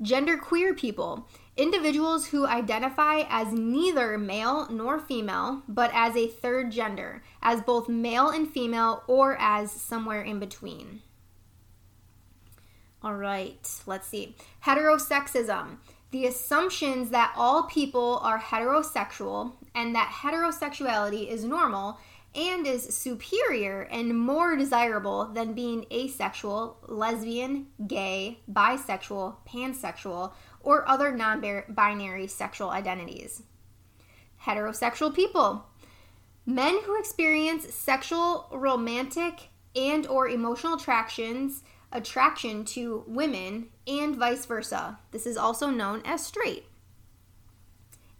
Gender 0.00 0.36
queer 0.36 0.74
people, 0.74 1.28
individuals 1.56 2.26
who 2.26 2.46
identify 2.46 3.24
as 3.28 3.52
neither 3.52 4.16
male 4.16 4.68
nor 4.70 4.98
female, 4.98 5.62
but 5.68 5.90
as 5.92 6.16
a 6.16 6.28
third 6.28 6.70
gender, 6.72 7.22
as 7.42 7.60
both 7.60 7.88
male 7.88 8.30
and 8.30 8.48
female, 8.50 9.02
or 9.06 9.36
as 9.38 9.70
somewhere 9.70 10.22
in 10.22 10.38
between. 10.38 11.02
All 13.02 13.16
right, 13.16 13.68
let's 13.86 14.06
see. 14.06 14.36
Heterosexism. 14.64 15.78
The 16.12 16.26
assumptions 16.26 17.10
that 17.10 17.32
all 17.36 17.64
people 17.64 18.20
are 18.22 18.38
heterosexual 18.38 19.54
and 19.74 19.94
that 19.94 20.12
heterosexuality 20.22 21.26
is 21.26 21.42
normal 21.42 21.98
and 22.34 22.66
is 22.66 22.94
superior 22.94 23.82
and 23.90 24.18
more 24.18 24.56
desirable 24.56 25.26
than 25.26 25.52
being 25.52 25.84
asexual, 25.92 26.78
lesbian, 26.86 27.66
gay, 27.86 28.38
bisexual, 28.50 29.36
pansexual, 29.46 30.32
or 30.62 30.88
other 30.88 31.12
non 31.12 31.40
binary 31.68 32.26
sexual 32.26 32.70
identities. 32.70 33.42
Heterosexual 34.44 35.14
people. 35.14 35.66
Men 36.44 36.80
who 36.84 36.98
experience 36.98 37.72
sexual, 37.72 38.48
romantic, 38.50 39.48
and 39.76 40.06
or 40.06 40.28
emotional 40.28 40.74
attractions 40.74 41.62
attraction 41.92 42.64
to 42.64 43.04
women 43.06 43.68
and 43.86 44.16
vice 44.16 44.46
versa. 44.46 44.98
This 45.10 45.26
is 45.26 45.36
also 45.36 45.70
known 45.70 46.02
as 46.04 46.24
straight. 46.24 46.64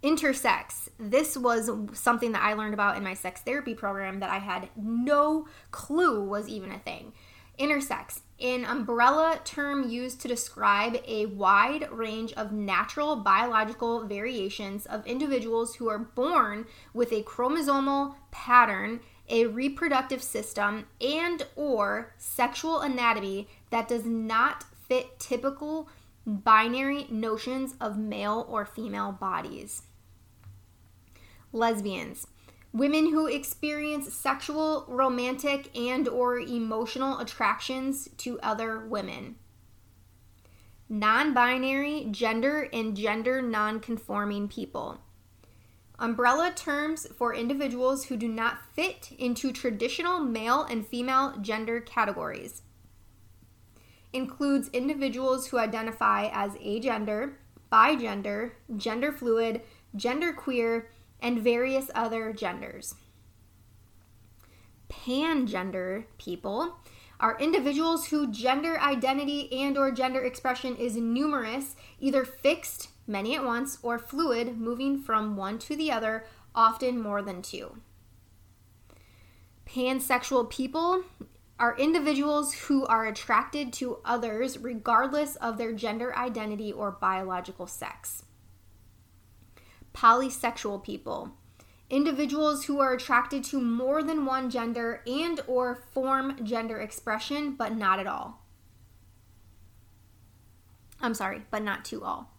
Intersex. 0.02 0.88
This 0.98 1.36
was 1.36 1.70
something 1.92 2.32
that 2.32 2.42
I 2.42 2.54
learned 2.54 2.74
about 2.74 2.96
in 2.96 3.04
my 3.04 3.14
sex 3.14 3.40
therapy 3.40 3.74
program 3.74 4.20
that 4.20 4.30
I 4.30 4.38
had 4.38 4.68
no 4.76 5.46
clue 5.70 6.24
was 6.24 6.48
even 6.48 6.72
a 6.72 6.78
thing. 6.78 7.12
Intersex, 7.58 8.20
an 8.40 8.64
umbrella 8.64 9.40
term 9.44 9.88
used 9.88 10.20
to 10.20 10.28
describe 10.28 10.96
a 11.06 11.26
wide 11.26 11.88
range 11.92 12.32
of 12.32 12.50
natural 12.50 13.16
biological 13.16 14.06
variations 14.06 14.86
of 14.86 15.06
individuals 15.06 15.76
who 15.76 15.88
are 15.88 15.98
born 15.98 16.66
with 16.92 17.12
a 17.12 17.22
chromosomal 17.22 18.14
pattern, 18.30 19.00
a 19.28 19.46
reproductive 19.46 20.22
system, 20.22 20.86
and 21.00 21.46
or 21.54 22.14
sexual 22.16 22.80
anatomy 22.80 23.48
that 23.70 23.86
does 23.86 24.06
not 24.06 24.64
fit 24.88 25.20
typical 25.20 25.88
binary 26.26 27.06
notions 27.10 27.74
of 27.80 27.98
male 27.98 28.46
or 28.48 28.64
female 28.64 29.12
bodies. 29.12 29.82
Lesbians 31.52 32.26
women 32.72 33.10
who 33.10 33.26
experience 33.26 34.12
sexual, 34.12 34.86
romantic, 34.88 35.76
and 35.76 36.08
or 36.08 36.38
emotional 36.38 37.18
attractions 37.18 38.08
to 38.16 38.40
other 38.40 38.78
women. 38.78 39.36
Non-binary, 40.88 42.08
gender 42.10 42.68
and 42.72 42.96
gender 42.96 43.40
non-conforming 43.42 44.48
people. 44.48 45.00
Umbrella 45.98 46.52
terms 46.54 47.06
for 47.16 47.34
individuals 47.34 48.06
who 48.06 48.16
do 48.16 48.26
not 48.26 48.58
fit 48.74 49.10
into 49.18 49.52
traditional 49.52 50.18
male 50.18 50.64
and 50.64 50.86
female 50.86 51.34
gender 51.40 51.80
categories. 51.80 52.62
Includes 54.12 54.68
individuals 54.70 55.46
who 55.46 55.58
identify 55.58 56.28
as 56.32 56.52
agender, 56.54 57.34
bigender, 57.70 58.52
gender 58.76 59.12
fluid, 59.12 59.62
gender 59.94 60.32
queer, 60.32 60.90
and 61.22 61.40
various 61.40 61.90
other 61.94 62.32
genders. 62.32 62.96
Pangender 64.90 66.04
people 66.18 66.76
are 67.18 67.38
individuals 67.38 68.08
whose 68.08 68.36
gender 68.36 68.78
identity 68.80 69.50
and 69.52 69.78
or 69.78 69.92
gender 69.92 70.20
expression 70.20 70.76
is 70.76 70.96
numerous, 70.96 71.76
either 72.00 72.24
fixed, 72.24 72.88
many 73.06 73.36
at 73.36 73.44
once, 73.44 73.78
or 73.82 73.98
fluid, 73.98 74.58
moving 74.58 75.00
from 75.00 75.36
one 75.36 75.58
to 75.60 75.76
the 75.76 75.90
other, 75.90 76.26
often 76.54 77.00
more 77.00 77.22
than 77.22 77.40
two. 77.40 77.76
Pansexual 79.64 80.50
people 80.50 81.04
are 81.58 81.78
individuals 81.78 82.52
who 82.54 82.84
are 82.86 83.06
attracted 83.06 83.72
to 83.72 83.98
others 84.04 84.58
regardless 84.58 85.36
of 85.36 85.56
their 85.56 85.72
gender 85.72 86.14
identity 86.16 86.72
or 86.72 86.90
biological 86.90 87.68
sex 87.68 88.24
polysexual 89.94 90.82
people. 90.82 91.32
Individuals 91.90 92.64
who 92.64 92.80
are 92.80 92.94
attracted 92.94 93.44
to 93.44 93.60
more 93.60 94.02
than 94.02 94.24
one 94.24 94.48
gender 94.48 95.02
and 95.06 95.40
or 95.46 95.82
form 95.92 96.42
gender 96.42 96.80
expression 96.80 97.54
but 97.54 97.76
not 97.76 97.98
at 97.98 98.06
all. 98.06 98.42
I'm 101.00 101.14
sorry 101.14 101.42
but 101.50 101.62
not 101.62 101.84
to 101.86 102.02
all. 102.02 102.30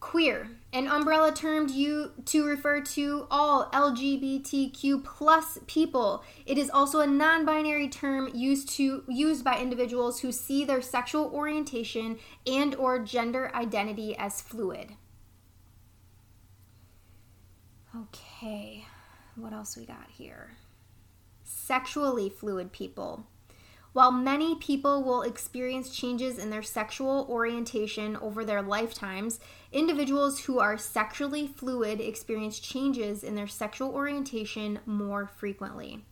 Queer 0.00 0.50
an 0.72 0.86
umbrella 0.86 1.32
term 1.32 1.68
you 1.68 2.12
to 2.26 2.46
refer 2.46 2.80
to 2.80 3.26
all 3.30 3.68
lgbtq 3.72 5.04
plus 5.04 5.58
people. 5.66 6.22
It 6.46 6.58
is 6.58 6.70
also 6.70 7.00
a 7.00 7.06
non-binary 7.06 7.88
term 7.88 8.30
used 8.32 8.68
to 8.76 9.04
used 9.08 9.44
by 9.44 9.58
individuals 9.58 10.20
who 10.20 10.32
see 10.32 10.64
their 10.64 10.80
sexual 10.80 11.26
orientation 11.26 12.18
and 12.46 12.74
or 12.76 12.98
gender 13.00 13.50
identity 13.54 14.16
as 14.16 14.40
fluid 14.40 14.92
Okay, 18.02 18.84
what 19.36 19.52
else 19.52 19.76
we 19.76 19.86
got 19.86 20.10
here? 20.10 20.50
Sexually 21.44 22.28
fluid 22.28 22.72
people. 22.72 23.24
While 23.92 24.12
many 24.12 24.56
people 24.56 25.02
will 25.02 25.22
experience 25.22 25.96
changes 25.96 26.36
in 26.36 26.50
their 26.50 26.62
sexual 26.62 27.26
orientation 27.30 28.16
over 28.16 28.44
their 28.44 28.60
lifetimes, 28.60 29.40
individuals 29.72 30.40
who 30.40 30.58
are 30.58 30.76
sexually 30.76 31.46
fluid 31.46 32.00
experience 32.00 32.58
changes 32.58 33.24
in 33.24 33.34
their 33.34 33.46
sexual 33.46 33.90
orientation 33.94 34.80
more 34.84 35.26
frequently. 35.26 36.04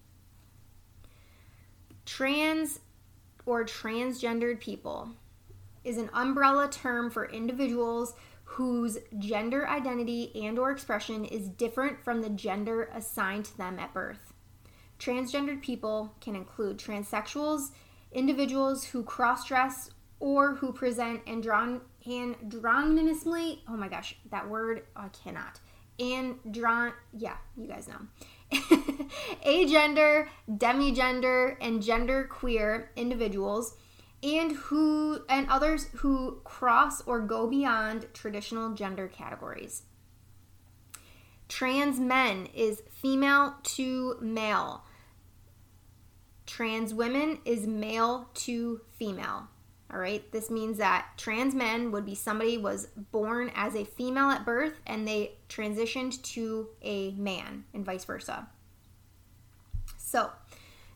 Trans 2.06 2.80
or 3.44 3.64
transgendered 3.64 4.60
people 4.60 5.10
is 5.82 5.98
an 5.98 6.08
umbrella 6.14 6.68
term 6.70 7.10
for 7.10 7.26
individuals 7.26 8.14
whose 8.44 8.98
gender 9.18 9.68
identity 9.68 10.30
and 10.44 10.58
or 10.58 10.70
expression 10.70 11.24
is 11.24 11.48
different 11.48 12.02
from 12.02 12.22
the 12.22 12.30
gender 12.30 12.88
assigned 12.94 13.46
to 13.46 13.56
them 13.56 13.78
at 13.78 13.92
birth. 13.92 14.32
Transgendered 14.98 15.60
people 15.60 16.14
can 16.20 16.36
include 16.36 16.78
transsexuals, 16.78 17.70
individuals 18.12 18.84
who 18.84 19.02
cross-dress 19.02 19.90
or 20.20 20.54
who 20.54 20.72
present 20.72 21.20
andron- 21.26 21.80
androgynously. 22.06 23.58
Oh 23.68 23.76
my 23.76 23.88
gosh, 23.88 24.16
that 24.30 24.48
word 24.48 24.84
I 24.94 25.08
cannot. 25.08 25.60
Andron, 25.98 26.92
yeah, 27.12 27.36
you 27.56 27.66
guys 27.66 27.88
know. 27.88 28.00
agender, 29.44 30.28
demigender, 30.48 31.56
and 31.60 31.82
gender 31.82 32.24
queer 32.24 32.90
individuals 32.96 33.76
and 34.24 34.52
who 34.52 35.20
and 35.28 35.48
others 35.48 35.88
who 35.96 36.40
cross 36.44 37.02
or 37.02 37.20
go 37.20 37.46
beyond 37.46 38.06
traditional 38.14 38.72
gender 38.72 39.06
categories. 39.06 39.82
Trans 41.48 42.00
men 42.00 42.48
is 42.54 42.82
female 42.90 43.56
to 43.62 44.16
male. 44.20 44.82
Trans 46.46 46.94
women 46.94 47.38
is 47.44 47.66
male 47.66 48.30
to 48.34 48.80
female. 48.98 49.48
All 49.92 50.00
right, 50.00 50.30
this 50.32 50.50
means 50.50 50.78
that 50.78 51.06
trans 51.16 51.54
men 51.54 51.92
would 51.92 52.06
be 52.06 52.14
somebody 52.14 52.56
was 52.56 52.86
born 53.12 53.52
as 53.54 53.76
a 53.76 53.84
female 53.84 54.30
at 54.30 54.44
birth 54.44 54.80
and 54.86 55.06
they 55.06 55.34
transitioned 55.48 56.20
to 56.22 56.68
a 56.82 57.12
man 57.12 57.64
and 57.74 57.84
vice 57.84 58.04
versa. 58.04 58.48
So, 59.98 60.30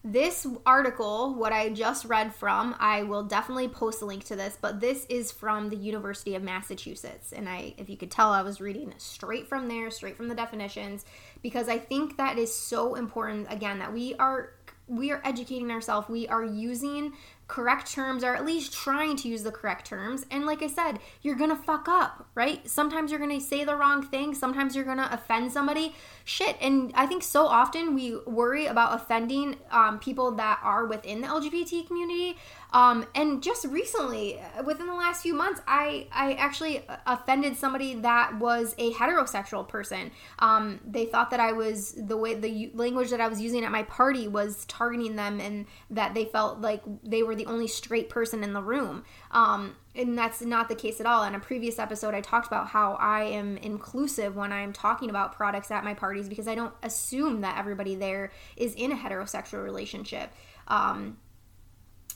this 0.05 0.47
article, 0.65 1.35
what 1.35 1.53
I 1.53 1.71
just 1.71 2.05
read 2.05 2.35
from, 2.35 2.77
I 2.79 3.03
will 3.03 3.25
definitely 3.25 3.69
post 3.69 4.01
a 4.01 4.05
link 4.05 4.25
to 4.25 4.37
this, 4.37 4.57
but 4.61 4.81
this 4.81 5.07
is 5.09 5.33
from 5.33 5.71
the 5.71 5.77
University 5.77 6.35
of 6.35 6.43
Massachusetts. 6.43 7.33
And 7.33 7.49
I 7.49 7.75
if 7.77 7.91
you 7.91 7.97
could 7.97 8.11
tell 8.11 8.31
I 8.31 8.43
was 8.43 8.61
reading 8.61 8.95
straight 8.99 9.49
from 9.49 9.69
there, 9.69 9.91
straight 9.91 10.17
from 10.17 10.29
the 10.29 10.35
definitions 10.35 11.05
because 11.43 11.69
I 11.69 11.79
think 11.79 12.17
that 12.17 12.39
is 12.39 12.55
so 12.55 12.95
important 12.95 13.49
again 13.51 13.81
that 13.81 13.93
we 13.93 14.15
are 14.15 14.53
we 14.89 15.13
are 15.13 15.21
educating 15.25 15.71
ourselves. 15.71 16.09
We 16.09 16.27
are 16.29 16.45
using 16.45 17.13
correct 17.47 17.93
terms 17.93 18.25
or 18.25 18.35
at 18.35 18.45
least 18.45 18.73
trying 18.73 19.17
to 19.17 19.29
use 19.29 19.43
the 19.43 19.53
correct 19.53 19.87
terms. 19.87 20.27
And 20.31 20.45
like 20.47 20.63
I 20.63 20.67
said, 20.67 20.99
you're 21.23 21.35
going 21.35 21.51
to 21.51 21.57
fuck 21.57 21.89
up, 21.89 22.27
right? 22.35 22.69
Sometimes 22.69 23.11
you're 23.11 23.21
going 23.21 23.39
to 23.39 23.45
say 23.45 23.65
the 23.65 23.77
wrong 23.77 24.03
thing, 24.03 24.35
sometimes 24.35 24.75
you're 24.75 24.85
going 24.85 24.99
to 24.99 25.13
offend 25.13 25.53
somebody. 25.53 25.95
Shit. 26.29 26.59
And 26.61 26.93
I 26.95 27.07
think 27.07 27.23
so 27.23 27.47
often 27.47 27.95
we 27.95 28.15
worry 28.27 28.67
about 28.67 28.95
offending 28.95 29.57
um, 29.71 29.99
people 29.99 30.33
that 30.33 30.61
are 30.63 30.85
within 30.85 31.23
the 31.23 31.27
LGBT 31.27 31.87
community. 31.87 32.37
Um, 32.75 33.07
and 33.15 33.43
just 33.43 33.65
recently, 33.65 34.39
uh, 34.39 34.63
within 34.63 34.89
the 34.89 34.95
last 34.95 35.23
few 35.23 35.33
months, 35.33 35.63
I, 35.67 36.07
I 36.13 36.35
actually 36.35 36.85
offended 37.07 37.57
somebody 37.57 37.95
that 38.01 38.39
was 38.39 38.75
a 38.77 38.93
heterosexual 38.93 39.67
person. 39.67 40.11
Um, 40.39 40.81
they 40.87 41.07
thought 41.07 41.31
that 41.31 41.41
I 41.41 41.53
was 41.53 41.93
the 41.93 42.19
way 42.19 42.35
the 42.35 42.73
language 42.75 43.09
that 43.09 43.23
I 43.23 43.29
was 43.29 43.41
using 43.41 43.65
at 43.65 43.73
my 43.73 43.85
party 43.85 44.29
was 44.29 44.67
targeting 44.67 45.17
them 45.17 45.41
and 45.41 45.65
that 45.89 46.13
they 46.13 46.27
felt 46.27 46.61
like 46.61 46.83
they 47.03 47.23
were 47.23 47.37
the 47.37 47.47
only 47.47 47.69
straight 47.69 48.11
person 48.11 48.45
in 48.45 48.53
the 48.53 48.63
room. 48.63 49.05
Um, 49.31 49.77
and 49.99 50.17
that's 50.17 50.41
not 50.41 50.69
the 50.69 50.75
case 50.77 51.01
at 51.01 51.07
all. 51.07 51.25
In 51.25 51.35
a 51.35 51.41
previous 51.41 51.79
episode, 51.79 52.15
I 52.15 52.21
talked 52.21 52.47
about 52.47 52.69
how 52.69 52.95
I 52.95 53.25
am 53.25 53.57
inclusive 53.57 54.37
when 54.37 54.53
I'm 54.53 54.73
talking 54.73 55.11
about 55.11 55.35
products 55.35 55.71
at 55.71 55.85
my 55.85 55.93
parties 55.93 56.29
because 56.29 56.47
I 56.47 56.55
don't 56.55 56.75
assume 56.83 57.41
that 57.41 57.59
everybody 57.59 57.97
there 57.97 58.31
is 58.57 58.75
in 58.75 58.93
a 58.93 58.97
heterosexual 58.97 59.63
relationship. 59.63 60.33
Um, 60.69 61.19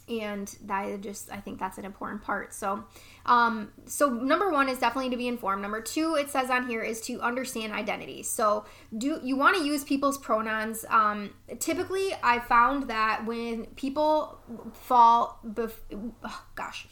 and 0.09 0.57
that 0.65 1.01
just 1.01 1.31
i 1.31 1.37
think 1.37 1.61
that's 1.61 1.79
an 1.79 1.85
important 1.85 2.23
part. 2.23 2.53
So 2.53 2.85
um 3.25 3.71
so 3.87 4.09
number 4.11 4.51
one 4.51 4.69
is 4.69 4.79
definitely 4.79 5.11
to 5.11 5.17
be 5.17 5.29
informed. 5.29 5.63
Number 5.63 5.81
two 5.81 6.17
it 6.17 6.29
says 6.29 6.51
on 6.51 6.67
here 6.67 6.83
is 6.83 7.01
to 7.03 7.21
understand 7.21 7.73
identity. 7.73 8.25
So 8.25 8.65
do 8.97 9.21
you 9.23 9.37
want 9.37 9.57
to 9.57 9.65
use 9.65 9.85
people's 9.85 10.19
pronouns. 10.19 10.85
Um 10.89 11.31
typically 11.61 12.15
i 12.23 12.41
found 12.41 12.91
that 12.91 13.25
when 13.27 13.67
people 13.77 14.41
fall 14.73 15.39
bef- 15.47 16.11
oh, 16.25 16.45
gosh 16.57 16.89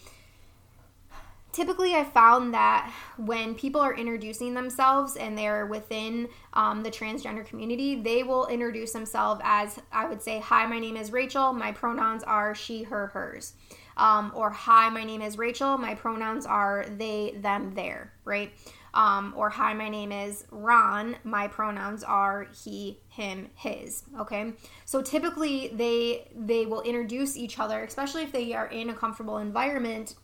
typically 1.52 1.95
i 1.95 2.04
found 2.04 2.54
that 2.54 2.92
when 3.16 3.54
people 3.54 3.80
are 3.80 3.95
introducing 3.95 4.54
themselves 4.54 5.16
and 5.16 5.37
they're 5.37 5.66
within 5.66 6.28
um, 6.54 6.83
the 6.83 6.90
transgender 6.90 7.45
community 7.45 8.00
they 8.00 8.23
will 8.23 8.47
introduce 8.47 8.92
themselves 8.92 9.40
as 9.45 9.78
i 9.92 10.07
would 10.07 10.23
say 10.23 10.40
hi 10.40 10.66
my 10.66 10.78
name 10.78 10.97
is 10.97 11.11
rachel. 11.12 11.52
My 11.52 11.73
pronouns 11.73 12.23
are 12.23 12.54
she 12.54 12.85
her 12.85 13.09
hers. 13.09 13.54
Um, 13.97 14.33
or 14.35 14.50
hi 14.50 14.88
my 14.88 15.04
name 15.04 15.21
is 15.21 15.37
rachel. 15.37 15.76
My 15.76 15.95
pronouns 15.95 16.47
are 16.47 16.87
they 16.97 17.35
them 17.37 17.75
their 17.75 18.12
right? 18.25 18.52
Um, 18.95 19.35
or 19.37 19.50
hi 19.50 19.75
my 19.75 19.88
name 19.88 20.12
is 20.12 20.45
ron. 20.50 21.16
My 21.25 21.49
pronouns 21.49 22.02
are 22.02 22.49
he 22.64 23.00
him 23.09 23.50
his 23.54 24.04
okay? 24.19 24.52
So 24.85 25.02
typically 25.02 25.69
they 25.69 26.30
they 26.35 26.66
will 26.66 26.83
introduce 26.83 27.37
each 27.37 27.59
other 27.59 27.83
especially 27.85 28.23
if 28.23 28.33
they 28.33 28.52
are 28.54 28.66
in 28.66 28.90
a 28.90 28.95
comfortable 28.95 29.38
environment 29.38 30.14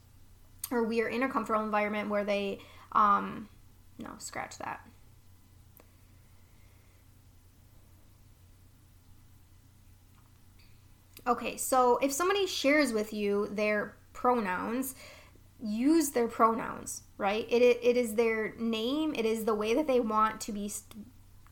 or 0.71 0.85
we 0.85 1.01
are 1.03 1.09
in 1.09 1.23
a 1.23 1.29
comfortable 1.29 1.63
environment 1.63 2.09
where 2.09 2.25
they 2.25 2.59
um 2.93 3.49
no 3.99 4.11
scratch 4.19 4.59
that. 4.59 4.81
Okay 11.27 11.57
so 11.57 11.99
if 11.99 12.13
somebody 12.13 12.47
shares 12.47 12.93
with 12.93 13.13
you 13.13 13.49
their 13.51 13.97
pronouns 14.13 14.95
use 15.63 16.11
their 16.11 16.29
pronouns 16.29 17.03
right? 17.19 17.47
It, 17.51 17.63
it 17.63 17.97
is 17.97 18.15
their 18.15 18.55
name 18.59 19.15
it 19.15 19.25
is 19.25 19.45
the 19.45 19.55
way 19.55 19.75
that 19.75 19.87
they 19.87 20.01
want 20.01 20.41
to 20.43 20.53
be 20.53 20.71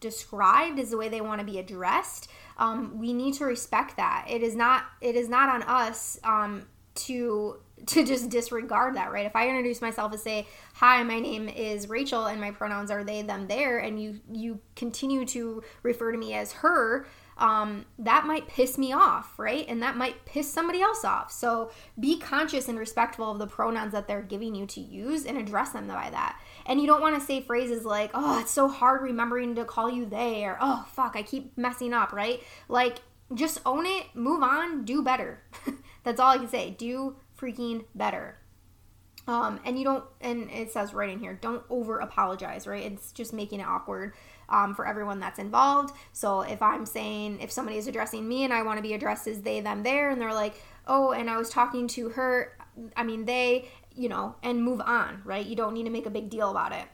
described 0.05 0.79
is 0.79 0.91
the 0.91 0.99
way 0.99 1.09
they 1.09 1.23
want 1.23 1.41
to 1.41 1.47
be 1.47 1.59
addressed. 1.59 2.29
Um, 2.59 2.99
we 2.99 3.15
need 3.15 3.35
to 3.35 3.47
respect 3.47 3.97
that. 3.97 4.27
It 4.29 4.43
is 4.43 4.55
not 4.55 4.85
it 5.01 5.17
is 5.17 5.29
not 5.29 5.49
on 5.49 5.63
us 5.63 6.21
um, 6.23 6.67
to 7.07 7.57
to 7.87 8.05
just 8.05 8.31
disregard 8.31 8.97
that, 8.97 9.13
right? 9.13 9.27
If 9.27 9.37
I 9.37 9.49
introduce 9.49 9.81
myself 9.81 10.13
and 10.13 10.21
say, 10.21 10.47
"Hi, 10.75 11.03
my 11.03 11.21
name 11.21 11.49
is 11.49 11.89
Rachel 11.89 12.27
and 12.27 12.41
my 12.41 12.51
pronouns 12.51 12.91
are 12.91 13.05
they 13.05 13.23
them 13.23 13.47
their," 13.47 13.79
and 13.79 14.01
you 14.01 14.21
you 14.31 14.61
continue 14.77 15.25
to 15.27 15.63
refer 15.83 16.13
to 16.13 16.19
me 16.19 16.35
as 16.35 16.53
her, 16.53 17.07
um, 17.37 17.85
that 17.99 18.27
might 18.27 18.47
piss 18.47 18.79
me 18.79 18.93
off, 18.93 19.39
right? 19.39 19.67
And 19.69 19.83
that 19.83 19.97
might 19.97 20.25
piss 20.25 20.53
somebody 20.53 20.81
else 20.81 21.05
off. 21.05 21.33
So 21.33 21.71
be 21.99 22.19
conscious 22.19 22.69
and 22.69 22.79
respectful 22.79 23.31
of 23.31 23.39
the 23.39 23.47
pronouns 23.47 23.93
that 23.93 24.07
they're 24.07 24.23
giving 24.23 24.55
you 24.55 24.67
to 24.67 24.81
use 24.81 25.27
and 25.27 25.37
address 25.37 25.71
them 25.71 25.89
by 25.89 26.11
that. 26.11 26.41
And 26.67 26.81
you 26.81 26.87
don't 26.87 27.01
want 27.01 27.19
to 27.19 27.21
say 27.21 27.41
phrases 27.41 27.85
like, 27.85 28.11
"Oh, 28.15 28.41
it's 28.41 28.53
so 28.53 28.69
hard 28.69 29.03
remembering 29.03 29.55
to 29.57 29.65
call 29.65 29.91
you 29.91 30.07
they," 30.07 30.45
or 30.45 30.59
"Oh, 30.61 30.87
fuck, 30.93 31.17
I 31.17 31.23
keep 31.23 31.57
messing 31.59 31.93
up," 31.93 32.13
right? 32.13 32.43
Like 32.69 33.01
just 33.33 33.61
own 33.65 33.87
it, 33.87 34.15
move 34.15 34.43
on, 34.43 34.85
do 34.85 35.03
better. 35.03 35.41
That's 36.05 36.21
all 36.21 36.33
I 36.33 36.39
can 36.39 36.49
say. 36.49 36.71
Do 36.71 37.17
freaking 37.39 37.85
better. 37.95 38.39
Um, 39.27 39.59
and 39.65 39.79
you 39.79 39.85
don't, 39.85 40.05
and 40.21 40.51
it 40.51 40.71
says 40.71 40.93
right 40.93 41.09
in 41.09 41.19
here, 41.19 41.39
don't 41.41 41.63
over 41.71 41.99
apologize, 41.99 42.67
right? 42.67 42.85
It's 42.85 43.11
just 43.13 43.33
making 43.33 43.61
it 43.61 43.67
awkward 43.67 44.15
um, 44.51 44.75
for 44.75 44.87
everyone 44.87 45.19
that's 45.19 45.39
involved. 45.39 45.95
So 46.13 46.43
if 46.43 46.61
I'm 46.61 46.85
saying, 46.85 47.41
if 47.41 47.51
somebody 47.51 47.79
is 47.79 47.87
addressing 47.87 48.29
me 48.29 48.45
and 48.45 48.53
I 48.53 48.63
want 48.63 48.79
to 48.79 48.83
be 48.83 48.93
addressed 48.93 49.27
as 49.27 49.41
they, 49.41 49.61
them, 49.61 49.83
their, 49.83 50.11
and 50.11 50.21
they're 50.21 50.35
like, 50.35 50.63
oh, 50.87 51.13
and 51.13 51.31
I 51.31 51.39
was 51.39 51.49
talking 51.49 51.89
to 51.89 52.11
her, 52.11 52.53
I 52.97 53.03
mean, 53.03 53.25
they, 53.25 53.71
you 53.95 54.11
know, 54.11 54.35
and 54.43 54.63
move 54.63 54.83
on, 54.83 55.23
right? 55.25 55.47
You 55.47 55.57
don't 55.57 55.73
need 55.73 55.85
to 55.85 55.91
make 55.91 56.05
a 56.05 56.11
big 56.11 56.29
deal 56.29 56.51
about 56.51 56.73
it 56.73 56.85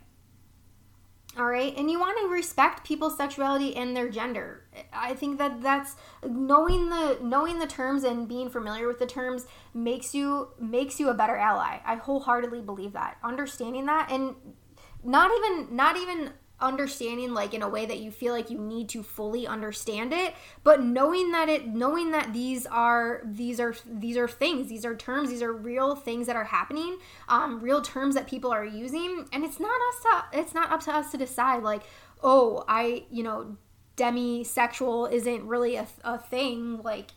all 1.39 1.47
right? 1.47 1.77
And 1.77 1.91
you 1.91 2.01
want 2.01 2.19
to 2.21 2.29
respect 2.29 2.85
people's 2.85 3.17
sexuality 3.17 3.77
and 3.77 3.97
their 3.97 4.09
gender. 4.09 4.65
I 4.93 5.15
think 5.15 5.39
that 5.39 5.63
that's 5.63 5.97
knowing 6.27 6.91
the 6.91 7.19
knowing 7.23 7.59
the 7.59 7.67
terms 7.67 8.05
and 8.05 8.29
being 8.29 8.51
familiar 8.51 8.89
with 8.89 8.99
the 8.99 9.07
terms 9.07 9.47
makes 9.73 10.15
you 10.15 10.49
makes 10.59 10.99
you 10.99 11.09
a 11.09 11.15
better 11.15 11.37
ally. 11.37 11.79
I 11.85 11.97
wholeheartedly 11.97 12.63
believe 12.63 12.93
that. 12.95 13.19
Understanding 13.23 13.87
that 13.87 14.11
and 14.11 14.35
not 15.05 15.31
even 15.37 15.77
not 15.77 15.97
even 15.97 16.33
understanding 16.61 17.33
like 17.33 17.55
in 17.55 17.63
a 17.63 17.69
way 17.69 17.87
that 17.87 17.99
you 17.99 18.11
feel 18.11 18.33
like 18.33 18.51
you 18.51 18.59
need 18.59 18.89
to 18.89 19.03
fully 19.03 19.47
understand 19.47 20.13
it 20.13 20.35
but 20.63 20.83
knowing 20.83 21.33
that 21.33 21.49
it 21.49 21.67
knowing 21.67 22.11
that 22.11 22.33
these 22.33 22.67
are 22.67 23.23
these 23.25 23.59
are 23.59 23.75
these 23.87 24.17
are 24.17 24.29
things 24.29 24.69
these 24.69 24.85
are 24.85 24.95
terms 24.95 25.31
these 25.31 25.43
are 25.43 25.53
real 25.53 25.97
things 25.97 26.27
that 26.27 26.37
are 26.37 26.45
happening 26.45 26.99
um 27.29 27.61
real 27.61 27.81
terms 27.81 28.15
that 28.15 28.27
people 28.27 28.53
are 28.53 28.65
using 28.65 29.27
and 29.33 29.45
it's 29.45 29.61
not 29.61 29.81
us 29.89 30.03
to 30.03 30.39
it's 30.39 30.55
not 30.55 30.71
up 30.71 30.81
to 30.81 30.93
us 30.93 31.11
to 31.11 31.17
decide 31.17 31.63
like 31.63 31.83
oh 32.23 32.65
i 32.69 33.05
you 33.11 33.23
know 33.23 33.57
demisexual 33.97 35.11
isn't 35.13 35.47
really 35.47 35.77
a, 35.77 35.87
a 36.05 36.19
thing 36.19 36.81
like 36.83 37.11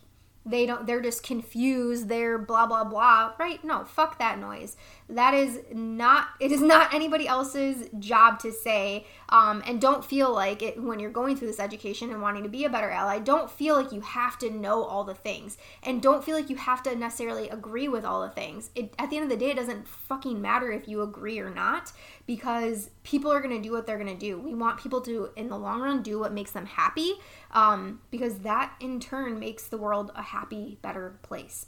they 0.46 0.66
don't 0.66 0.86
they're 0.86 1.00
just 1.00 1.22
confused 1.22 2.08
they're 2.08 2.38
blah 2.38 2.66
blah 2.66 2.84
blah. 2.84 3.32
Right 3.38 3.62
no 3.64 3.84
fuck 3.84 4.18
that 4.18 4.38
noise. 4.38 4.76
That 5.08 5.34
is 5.34 5.60
not 5.72 6.28
it 6.40 6.52
is 6.52 6.60
not 6.60 6.92
anybody 6.92 7.26
else's 7.26 7.88
job 7.98 8.38
to 8.40 8.52
say 8.52 9.06
um, 9.28 9.62
and 9.66 9.80
don't 9.80 10.04
feel 10.04 10.32
like 10.32 10.62
it 10.62 10.82
when 10.82 10.98
you're 10.98 11.10
going 11.10 11.36
through 11.36 11.48
this 11.48 11.60
education 11.60 12.10
and 12.10 12.20
wanting 12.20 12.42
to 12.42 12.48
be 12.48 12.64
a 12.64 12.70
better 12.70 12.90
ally 12.90 13.18
don't 13.18 13.50
feel 13.50 13.74
like 13.74 13.92
you 13.92 14.00
have 14.00 14.38
to 14.38 14.50
know 14.50 14.84
all 14.84 15.04
the 15.04 15.14
things. 15.14 15.56
And 15.82 16.02
don't 16.02 16.24
feel 16.24 16.36
like 16.36 16.50
you 16.50 16.56
have 16.56 16.82
to 16.84 16.94
necessarily 16.94 17.48
agree 17.48 17.88
with 17.88 18.04
all 18.04 18.22
the 18.22 18.30
things. 18.30 18.70
It, 18.74 18.94
at 18.98 19.10
the 19.10 19.16
end 19.16 19.24
of 19.24 19.30
the 19.30 19.42
day 19.44 19.50
it 19.50 19.56
doesn't 19.56 19.88
fucking 19.88 20.40
matter 20.40 20.70
if 20.70 20.88
you 20.88 21.02
agree 21.02 21.38
or 21.38 21.50
not 21.50 21.92
because 22.26 22.90
people 23.02 23.30
are 23.30 23.40
going 23.40 23.54
to 23.54 23.62
do 23.62 23.72
what 23.72 23.86
they're 23.86 23.98
going 23.98 24.16
to 24.16 24.18
do. 24.18 24.38
We 24.38 24.54
want 24.54 24.80
people 24.80 25.00
to 25.02 25.30
in 25.36 25.48
the 25.48 25.58
long 25.58 25.80
run 25.80 26.02
do 26.02 26.18
what 26.18 26.32
makes 26.32 26.52
them 26.52 26.66
happy 26.66 27.14
um, 27.52 28.00
because 28.10 28.40
that 28.40 28.74
in 28.80 29.00
turn 29.00 29.38
makes 29.38 29.66
the 29.66 29.78
world 29.78 30.10
a 30.14 30.22
happy 30.22 30.78
better 30.82 31.18
place. 31.22 31.66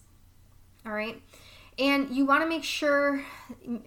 All 0.84 0.92
right 0.92 1.20
and 1.78 2.08
you 2.10 2.24
want 2.24 2.42
to 2.42 2.48
make 2.48 2.64
sure 2.64 3.22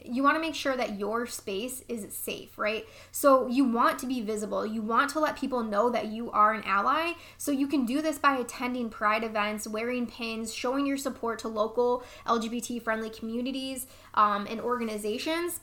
you 0.06 0.22
want 0.22 0.36
to 0.36 0.42
make 0.42 0.54
sure 0.54 0.76
that 0.76 1.00
your 1.00 1.26
space 1.26 1.84
is 1.88 2.14
safe 2.16 2.58
right? 2.58 2.86
So 3.12 3.48
you 3.48 3.66
want 3.66 4.00
to 4.00 4.06
be 4.06 4.22
visible. 4.22 4.66
You 4.66 4.82
want 4.82 5.10
to 5.12 5.20
let 5.20 5.38
people 5.38 5.64
know 5.64 5.90
that 5.90 6.08
you 6.08 6.30
are 6.32 6.54
an 6.54 6.64
ally. 6.66 7.14
So 7.38 7.52
you 7.52 7.68
can 7.68 7.86
do 7.86 8.02
this 8.02 8.20
by 8.20 8.38
attending 8.38 8.90
pride 8.90 9.24
events 9.24 9.68
wearing 9.68 10.06
pins 10.06 10.54
showing 10.54 10.86
your 10.86 10.98
support 10.98 11.40
to 11.40 11.48
local 11.48 12.04
lgbt 12.28 12.82
friendly 12.84 13.10
communities 13.10 13.88
um, 14.14 14.46
and 14.50 14.62
organizations 14.62 15.62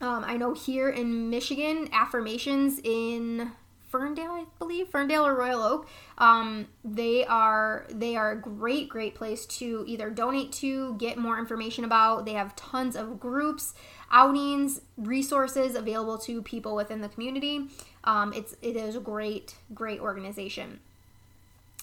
um, 0.00 0.24
i 0.26 0.36
know 0.36 0.54
here 0.54 0.88
in 0.88 1.30
michigan 1.30 1.88
affirmations 1.92 2.80
in 2.84 3.52
Ferndale, 3.90 4.30
I 4.30 4.44
believe, 4.60 4.88
Ferndale 4.88 5.26
or 5.26 5.34
Royal 5.34 5.62
Oak. 5.62 5.88
Um, 6.16 6.68
they 6.84 7.26
are 7.26 7.86
they 7.90 8.14
are 8.14 8.32
a 8.32 8.40
great 8.40 8.88
great 8.88 9.16
place 9.16 9.44
to 9.46 9.84
either 9.86 10.10
donate 10.10 10.52
to, 10.52 10.94
get 10.94 11.18
more 11.18 11.38
information 11.38 11.84
about. 11.84 12.24
They 12.24 12.34
have 12.34 12.54
tons 12.54 12.94
of 12.94 13.18
groups, 13.18 13.74
outings, 14.12 14.80
resources 14.96 15.74
available 15.74 16.18
to 16.18 16.40
people 16.40 16.76
within 16.76 17.00
the 17.00 17.08
community. 17.08 17.66
Um, 18.04 18.32
it's 18.32 18.54
it 18.62 18.76
is 18.76 18.94
a 18.94 19.00
great 19.00 19.56
great 19.74 20.00
organization. 20.00 20.78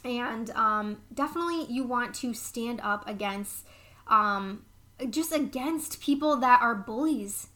and 0.06 0.50
um, 0.52 1.02
definitely 1.14 1.66
you 1.66 1.84
want 1.84 2.16
to 2.16 2.34
stand 2.34 2.80
up 2.82 3.06
against 3.08 3.66
um, 4.08 4.64
just 5.10 5.34
against 5.34 6.00
people 6.00 6.38
that 6.38 6.62
are 6.62 6.74
bullies 6.74 7.48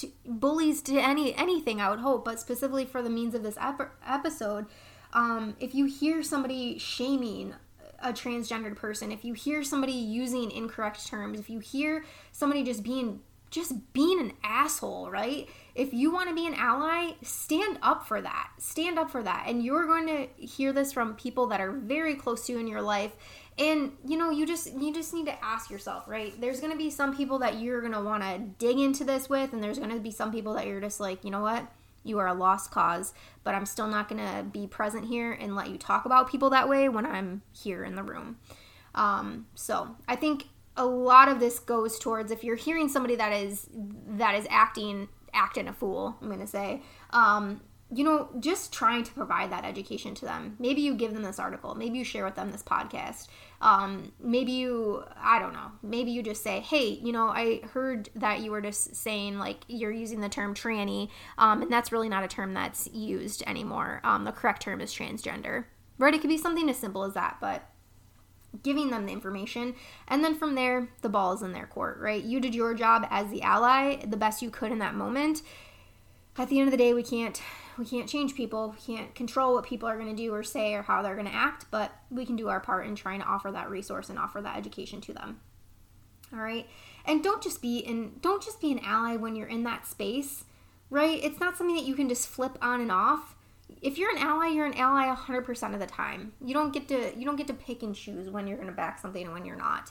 to 0.00 0.08
bullies 0.26 0.82
to 0.82 0.98
any 0.98 1.34
anything 1.36 1.80
i 1.80 1.88
would 1.90 2.00
hope 2.00 2.24
but 2.24 2.40
specifically 2.40 2.84
for 2.84 3.02
the 3.02 3.10
means 3.10 3.34
of 3.34 3.42
this 3.42 3.56
ep- 3.60 3.94
episode 4.06 4.66
um, 5.14 5.56
if 5.58 5.74
you 5.74 5.86
hear 5.86 6.22
somebody 6.22 6.78
shaming 6.78 7.54
a 8.00 8.12
transgendered 8.12 8.76
person 8.76 9.10
if 9.10 9.24
you 9.24 9.34
hear 9.34 9.62
somebody 9.62 9.92
using 9.92 10.50
incorrect 10.50 11.06
terms 11.06 11.38
if 11.40 11.48
you 11.48 11.58
hear 11.58 12.04
somebody 12.32 12.62
just 12.62 12.82
being 12.82 13.20
just 13.50 13.92
being 13.92 14.20
an 14.20 14.32
asshole 14.42 15.10
right? 15.10 15.48
If 15.74 15.92
you 15.92 16.12
want 16.12 16.28
to 16.28 16.34
be 16.34 16.46
an 16.46 16.54
ally 16.54 17.12
stand 17.22 17.78
up 17.82 18.06
for 18.06 18.20
that. 18.20 18.50
Stand 18.58 18.98
up 18.98 19.10
for 19.10 19.22
that. 19.22 19.44
And 19.46 19.64
you're 19.64 19.86
going 19.86 20.06
to 20.06 20.26
hear 20.44 20.72
this 20.72 20.92
from 20.92 21.14
people 21.14 21.46
that 21.46 21.60
are 21.60 21.72
very 21.72 22.14
close 22.14 22.46
to 22.46 22.52
you 22.52 22.58
in 22.58 22.66
your 22.66 22.82
life 22.82 23.12
and 23.58 23.92
you 24.06 24.16
know 24.16 24.30
you 24.30 24.46
just 24.46 24.72
you 24.72 24.92
just 24.92 25.12
need 25.12 25.26
to 25.26 25.44
ask 25.44 25.70
yourself 25.70 26.04
right? 26.06 26.38
There's 26.40 26.60
going 26.60 26.72
to 26.72 26.78
be 26.78 26.90
some 26.90 27.16
people 27.16 27.38
that 27.40 27.60
you're 27.60 27.80
going 27.80 27.92
to 27.92 28.00
want 28.00 28.22
to 28.22 28.38
dig 28.58 28.78
into 28.78 29.04
this 29.04 29.28
with 29.28 29.52
and 29.52 29.62
there's 29.62 29.78
going 29.78 29.90
to 29.90 30.00
be 30.00 30.10
some 30.10 30.32
people 30.32 30.54
that 30.54 30.66
you're 30.66 30.80
just 30.80 31.00
like 31.00 31.24
you 31.24 31.30
know 31.30 31.40
what? 31.40 31.66
You 32.04 32.18
are 32.18 32.28
a 32.28 32.34
lost 32.34 32.70
cause 32.70 33.12
but 33.44 33.54
i'm 33.54 33.66
still 33.66 33.88
not 33.88 34.08
going 34.08 34.24
to 34.24 34.44
be 34.44 34.66
present 34.66 35.04
here 35.06 35.32
and 35.32 35.54
let 35.54 35.68
you 35.68 35.76
talk 35.76 36.04
about 36.04 36.30
people 36.30 36.50
that 36.50 36.68
way 36.68 36.88
when 36.88 37.04
i'm 37.04 37.42
here 37.52 37.84
in 37.84 37.96
the 37.96 38.02
room. 38.02 38.38
Um, 38.94 39.46
so 39.54 39.96
i 40.06 40.16
think 40.16 40.46
a 40.76 40.86
lot 40.86 41.28
of 41.28 41.40
this 41.40 41.58
goes 41.58 41.98
towards 41.98 42.30
if 42.30 42.44
you're 42.44 42.56
hearing 42.56 42.88
somebody 42.88 43.16
that 43.16 43.32
is 43.32 43.68
that 43.72 44.36
is 44.36 44.46
acting 44.48 45.08
acting 45.34 45.68
a 45.68 45.72
fool 45.72 46.16
i'm 46.22 46.28
going 46.28 46.40
to 46.40 46.46
say 46.46 46.82
um, 47.10 47.60
you 47.90 48.04
know, 48.04 48.28
just 48.38 48.72
trying 48.72 49.02
to 49.02 49.12
provide 49.12 49.50
that 49.50 49.64
education 49.64 50.14
to 50.14 50.26
them. 50.26 50.56
Maybe 50.58 50.82
you 50.82 50.94
give 50.94 51.14
them 51.14 51.22
this 51.22 51.38
article. 51.38 51.74
Maybe 51.74 51.96
you 51.96 52.04
share 52.04 52.24
with 52.24 52.34
them 52.34 52.52
this 52.52 52.62
podcast. 52.62 53.28
Um, 53.62 54.12
maybe 54.20 54.52
you, 54.52 55.04
I 55.16 55.38
don't 55.38 55.54
know, 55.54 55.72
maybe 55.82 56.10
you 56.10 56.22
just 56.22 56.42
say, 56.42 56.60
hey, 56.60 57.00
you 57.02 57.12
know, 57.12 57.28
I 57.28 57.60
heard 57.72 58.10
that 58.14 58.40
you 58.40 58.50
were 58.50 58.60
just 58.60 58.94
saying 58.94 59.38
like 59.38 59.64
you're 59.68 59.90
using 59.90 60.20
the 60.20 60.28
term 60.28 60.54
tranny, 60.54 61.08
um, 61.38 61.62
and 61.62 61.72
that's 61.72 61.90
really 61.90 62.08
not 62.08 62.22
a 62.22 62.28
term 62.28 62.54
that's 62.54 62.88
used 62.92 63.42
anymore. 63.46 64.00
Um, 64.04 64.24
the 64.24 64.32
correct 64.32 64.62
term 64.62 64.80
is 64.80 64.92
transgender, 64.92 65.64
right? 65.96 66.14
It 66.14 66.20
could 66.20 66.30
be 66.30 66.38
something 66.38 66.68
as 66.68 66.78
simple 66.78 67.04
as 67.04 67.14
that, 67.14 67.38
but 67.40 67.68
giving 68.62 68.90
them 68.90 69.06
the 69.06 69.12
information 69.12 69.74
and 70.08 70.24
then 70.24 70.34
from 70.34 70.54
there 70.54 70.88
the 71.02 71.08
ball 71.08 71.34
is 71.34 71.42
in 71.42 71.52
their 71.52 71.66
court 71.66 71.98
right 72.00 72.24
you 72.24 72.40
did 72.40 72.54
your 72.54 72.72
job 72.72 73.06
as 73.10 73.28
the 73.28 73.42
ally 73.42 73.96
the 74.06 74.16
best 74.16 74.40
you 74.40 74.48
could 74.48 74.72
in 74.72 74.78
that 74.78 74.94
moment 74.94 75.42
at 76.38 76.48
the 76.48 76.58
end 76.58 76.66
of 76.66 76.70
the 76.70 76.78
day 76.78 76.94
we 76.94 77.02
can't 77.02 77.42
we 77.78 77.84
can't 77.84 78.08
change 78.08 78.34
people 78.34 78.74
we 78.76 78.94
can't 78.94 79.14
control 79.14 79.54
what 79.54 79.64
people 79.64 79.88
are 79.88 79.96
going 79.96 80.14
to 80.14 80.22
do 80.22 80.34
or 80.34 80.42
say 80.42 80.74
or 80.74 80.82
how 80.82 81.00
they're 81.00 81.14
going 81.14 81.26
to 81.26 81.34
act 81.34 81.66
but 81.70 81.92
we 82.10 82.26
can 82.26 82.36
do 82.36 82.48
our 82.48 82.60
part 82.60 82.86
in 82.86 82.94
trying 82.94 83.20
to 83.20 83.26
offer 83.26 83.50
that 83.50 83.70
resource 83.70 84.10
and 84.10 84.18
offer 84.18 84.40
that 84.40 84.56
education 84.56 85.00
to 85.00 85.12
them. 85.12 85.40
All 86.32 86.40
right? 86.40 86.66
And 87.06 87.22
don't 87.22 87.42
just 87.42 87.62
be 87.62 87.78
in 87.78 88.18
don't 88.20 88.42
just 88.42 88.60
be 88.60 88.72
an 88.72 88.80
ally 88.80 89.16
when 89.16 89.36
you're 89.36 89.48
in 89.48 89.62
that 89.64 89.86
space 89.86 90.44
right? 90.90 91.22
It's 91.22 91.38
not 91.38 91.56
something 91.56 91.76
that 91.76 91.84
you 91.84 91.94
can 91.94 92.08
just 92.08 92.26
flip 92.28 92.56
on 92.62 92.80
and 92.80 92.90
off. 92.90 93.36
If 93.82 93.98
you're 93.98 94.10
an 94.10 94.18
ally 94.18 94.48
you're 94.48 94.66
an 94.66 94.74
ally 94.74 95.14
100% 95.14 95.74
of 95.74 95.80
the 95.80 95.86
time. 95.86 96.32
You 96.44 96.54
don't 96.54 96.72
get 96.72 96.88
to 96.88 97.16
you 97.16 97.24
don't 97.24 97.36
get 97.36 97.46
to 97.46 97.54
pick 97.54 97.82
and 97.82 97.94
choose 97.94 98.28
when 98.28 98.46
you're 98.46 98.56
going 98.56 98.68
to 98.68 98.74
back 98.74 98.98
something 98.98 99.22
and 99.22 99.32
when 99.32 99.44
you're 99.44 99.56
not. 99.56 99.90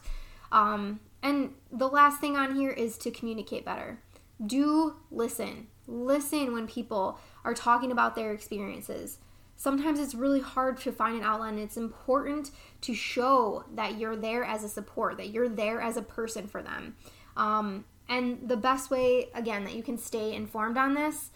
Um, 0.51 0.99
and 1.21 1.53
the 1.71 1.87
last 1.87 2.21
thing 2.21 2.37
on 2.37 2.55
here 2.55 2.71
is 2.71 2.97
to 2.99 3.11
communicate 3.11 3.65
better 3.65 3.99
do 4.45 4.95
listen 5.11 5.67
Listen 5.87 6.51
when 6.51 6.67
people 6.67 7.17
are 7.45 7.53
talking 7.53 7.91
about 7.91 8.13
their 8.15 8.33
experiences. 8.33 9.19
Sometimes 9.55 9.99
it's 9.99 10.13
really 10.13 10.41
hard 10.41 10.77
to 10.81 10.91
find 10.91 11.17
an 11.17 11.23
outlet, 11.23 11.53
and 11.53 11.59
it's 11.59 11.77
important 11.77 12.51
to 12.81 12.93
show 12.93 13.63
that 13.73 13.97
you're 13.97 14.15
there 14.15 14.43
as 14.43 14.63
a 14.63 14.69
support, 14.69 15.17
that 15.17 15.29
you're 15.29 15.49
there 15.49 15.81
as 15.81 15.95
a 15.95 16.01
person 16.01 16.45
for 16.45 16.61
them. 16.61 16.95
Um, 17.37 17.85
and 18.09 18.47
the 18.47 18.57
best 18.57 18.91
way, 18.91 19.29
again, 19.33 19.63
that 19.63 19.75
you 19.75 19.81
can 19.81 19.97
stay 19.97 20.35
informed 20.35 20.77
on 20.77 20.93
this 20.93 21.31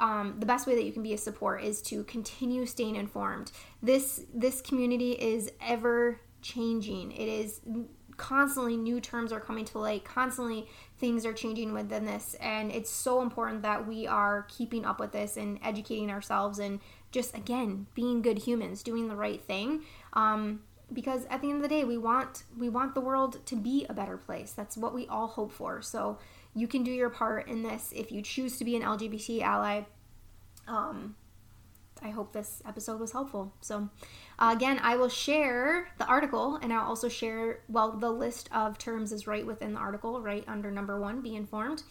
um, 0.00 0.34
the 0.40 0.46
best 0.46 0.66
way 0.66 0.74
that 0.74 0.84
you 0.84 0.92
can 0.92 1.02
be 1.02 1.14
a 1.14 1.18
support 1.18 1.62
is 1.62 1.80
to 1.82 2.02
continue 2.04 2.66
staying 2.66 2.96
informed. 2.96 3.52
This 3.82 4.24
this 4.34 4.60
community 4.60 5.12
is 5.12 5.52
ever 5.60 6.20
changing. 6.42 7.12
It 7.12 7.28
is 7.28 7.60
constantly 8.16 8.76
new 8.76 9.00
terms 9.00 9.32
are 9.32 9.40
coming 9.40 9.64
to 9.66 9.78
light. 9.78 10.04
Constantly 10.04 10.66
things 10.98 11.24
are 11.26 11.32
changing 11.32 11.72
within 11.72 12.04
this 12.04 12.34
and 12.40 12.70
it's 12.70 12.90
so 12.90 13.22
important 13.22 13.62
that 13.62 13.86
we 13.86 14.06
are 14.06 14.46
keeping 14.48 14.84
up 14.84 15.00
with 15.00 15.12
this 15.12 15.36
and 15.36 15.58
educating 15.62 16.10
ourselves 16.10 16.58
and 16.58 16.80
just 17.10 17.36
again 17.36 17.86
being 17.94 18.22
good 18.22 18.38
humans 18.38 18.82
doing 18.82 19.08
the 19.08 19.16
right 19.16 19.42
thing. 19.42 19.82
Um, 20.12 20.60
because 20.92 21.24
at 21.30 21.40
the 21.40 21.48
end 21.48 21.56
of 21.56 21.62
the 21.62 21.68
day 21.68 21.84
we 21.84 21.96
want 21.96 22.44
we 22.58 22.68
want 22.68 22.94
the 22.94 23.00
world 23.00 23.44
to 23.46 23.56
be 23.56 23.86
a 23.88 23.94
better 23.94 24.16
place. 24.16 24.52
That's 24.52 24.76
what 24.76 24.94
we 24.94 25.06
all 25.06 25.26
hope 25.26 25.52
for. 25.52 25.82
So 25.82 26.18
you 26.54 26.68
can 26.68 26.82
do 26.82 26.90
your 26.90 27.10
part 27.10 27.48
in 27.48 27.62
this 27.62 27.92
if 27.94 28.12
you 28.12 28.22
choose 28.22 28.58
to 28.58 28.64
be 28.64 28.76
an 28.76 28.82
lgbt 28.82 29.42
ally. 29.42 29.82
Um, 30.68 31.16
I 32.02 32.10
hope 32.10 32.32
this 32.32 32.62
episode 32.66 33.00
was 33.00 33.12
helpful. 33.12 33.52
So, 33.60 33.88
uh, 34.38 34.52
again, 34.54 34.80
I 34.82 34.96
will 34.96 35.08
share 35.08 35.88
the 35.98 36.06
article 36.06 36.58
and 36.62 36.72
I'll 36.72 36.88
also 36.88 37.08
share, 37.08 37.60
well, 37.68 37.92
the 37.92 38.10
list 38.10 38.48
of 38.52 38.78
terms 38.78 39.12
is 39.12 39.26
right 39.26 39.46
within 39.46 39.74
the 39.74 39.80
article, 39.80 40.20
right 40.20 40.44
under 40.48 40.70
number 40.70 41.00
one, 41.00 41.20
be 41.20 41.36
informed. 41.36 41.82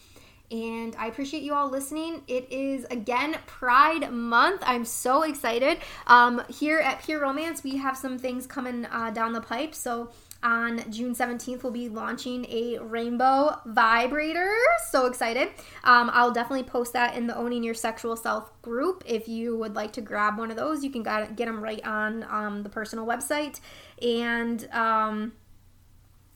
And 0.50 0.94
I 0.96 1.06
appreciate 1.06 1.42
you 1.42 1.54
all 1.54 1.70
listening. 1.70 2.22
It 2.28 2.52
is 2.52 2.84
again 2.90 3.38
Pride 3.46 4.12
Month. 4.12 4.62
I'm 4.66 4.84
so 4.84 5.22
excited. 5.22 5.78
Um, 6.06 6.42
here 6.50 6.78
at 6.78 7.02
Pure 7.02 7.20
Romance, 7.20 7.64
we 7.64 7.78
have 7.78 7.96
some 7.96 8.18
things 8.18 8.46
coming 8.46 8.84
uh, 8.86 9.10
down 9.12 9.32
the 9.32 9.40
pipe. 9.40 9.74
So 9.74 10.10
on 10.42 10.90
June 10.90 11.14
17th, 11.14 11.62
we'll 11.62 11.72
be 11.72 11.88
launching 11.88 12.46
a 12.48 12.78
rainbow 12.78 13.56
vibrator. 13.66 14.52
So 14.90 15.06
excited. 15.06 15.48
Um, 15.84 16.10
I'll 16.12 16.32
definitely 16.32 16.64
post 16.64 16.92
that 16.92 17.16
in 17.16 17.26
the 17.26 17.36
Owning 17.36 17.62
Your 17.64 17.74
Sexual 17.74 18.16
Self 18.16 18.50
group. 18.62 19.02
If 19.06 19.28
you 19.28 19.56
would 19.56 19.74
like 19.74 19.92
to 19.94 20.00
grab 20.00 20.38
one 20.38 20.50
of 20.50 20.56
those, 20.56 20.84
you 20.84 20.90
can 20.90 21.02
get 21.02 21.36
them 21.36 21.62
right 21.62 21.84
on 21.86 22.24
um, 22.30 22.62
the 22.62 22.68
personal 22.68 23.06
website. 23.06 23.60
And 24.00 24.68
um, 24.72 25.32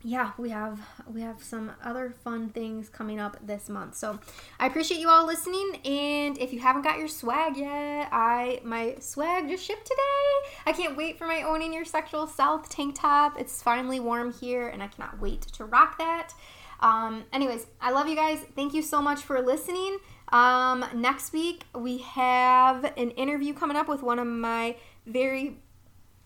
yeah, 0.06 0.30
we 0.38 0.50
have 0.50 0.78
we 1.12 1.20
have 1.22 1.42
some 1.42 1.72
other 1.82 2.14
fun 2.22 2.50
things 2.50 2.88
coming 2.88 3.18
up 3.18 3.44
this 3.44 3.68
month. 3.68 3.96
So 3.96 4.20
I 4.60 4.68
appreciate 4.68 5.00
you 5.00 5.08
all 5.08 5.26
listening. 5.26 5.80
And 5.84 6.38
if 6.38 6.52
you 6.52 6.60
haven't 6.60 6.82
got 6.82 6.96
your 6.98 7.08
swag 7.08 7.56
yet, 7.56 8.08
I 8.12 8.60
my 8.62 8.94
swag 9.00 9.48
just 9.48 9.64
shipped 9.64 9.84
today. 9.84 10.52
I 10.64 10.72
can't 10.72 10.96
wait 10.96 11.18
for 11.18 11.26
my 11.26 11.42
owning 11.42 11.72
your 11.72 11.84
sexual 11.84 12.28
self 12.28 12.68
tank 12.68 12.94
top. 12.94 13.36
It's 13.36 13.60
finally 13.60 13.98
warm 13.98 14.32
here, 14.32 14.68
and 14.68 14.80
I 14.80 14.86
cannot 14.86 15.20
wait 15.20 15.42
to 15.42 15.64
rock 15.64 15.98
that. 15.98 16.32
Um, 16.78 17.24
anyways, 17.32 17.66
I 17.80 17.90
love 17.90 18.06
you 18.06 18.14
guys. 18.14 18.38
Thank 18.54 18.74
you 18.74 18.82
so 18.82 19.02
much 19.02 19.22
for 19.22 19.42
listening. 19.42 19.98
Um, 20.28 20.84
next 20.94 21.32
week 21.32 21.64
we 21.74 21.98
have 21.98 22.84
an 22.96 23.10
interview 23.12 23.54
coming 23.54 23.76
up 23.76 23.88
with 23.88 24.04
one 24.04 24.20
of 24.20 24.28
my 24.28 24.76
very 25.04 25.56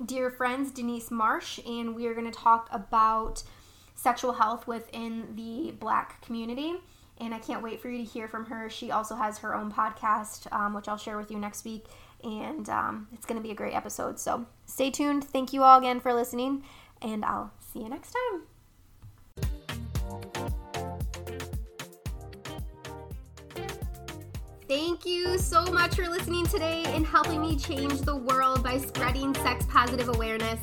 dear 0.04 0.30
friends, 0.30 0.70
Denise 0.70 1.10
Marsh, 1.10 1.60
and 1.66 1.94
we 1.94 2.06
are 2.08 2.14
going 2.14 2.30
to 2.30 2.38
talk 2.38 2.68
about 2.72 3.42
sexual 4.00 4.32
health 4.32 4.66
within 4.66 5.36
the 5.36 5.72
black 5.72 6.24
community. 6.24 6.74
And 7.18 7.34
I 7.34 7.38
can't 7.38 7.62
wait 7.62 7.82
for 7.82 7.90
you 7.90 7.98
to 7.98 8.04
hear 8.04 8.28
from 8.28 8.46
her. 8.46 8.70
She 8.70 8.90
also 8.90 9.14
has 9.14 9.38
her 9.38 9.54
own 9.54 9.70
podcast, 9.70 10.50
um, 10.52 10.72
which 10.72 10.88
I'll 10.88 10.96
share 10.96 11.18
with 11.18 11.30
you 11.30 11.38
next 11.38 11.66
week. 11.66 11.84
And 12.24 12.68
um, 12.70 13.08
it's 13.12 13.26
going 13.26 13.36
to 13.36 13.42
be 13.42 13.50
a 13.50 13.54
great 13.54 13.74
episode. 13.74 14.18
So 14.18 14.46
stay 14.64 14.90
tuned. 14.90 15.24
Thank 15.24 15.52
you 15.52 15.62
all 15.62 15.78
again 15.78 16.00
for 16.00 16.14
listening. 16.14 16.64
And 17.02 17.24
I'll 17.24 17.52
see 17.72 17.80
you 17.80 17.90
next 17.90 18.14
time. 18.14 18.42
Thank 24.66 25.04
you 25.04 25.36
so 25.36 25.64
much 25.64 25.96
for 25.96 26.08
listening 26.08 26.46
today 26.46 26.84
and 26.86 27.04
helping 27.04 27.42
me 27.42 27.56
change 27.58 28.00
the 28.00 28.16
world 28.16 28.62
by 28.62 28.78
spreading 28.78 29.34
sex 29.34 29.66
positive 29.68 30.08
awareness. 30.08 30.60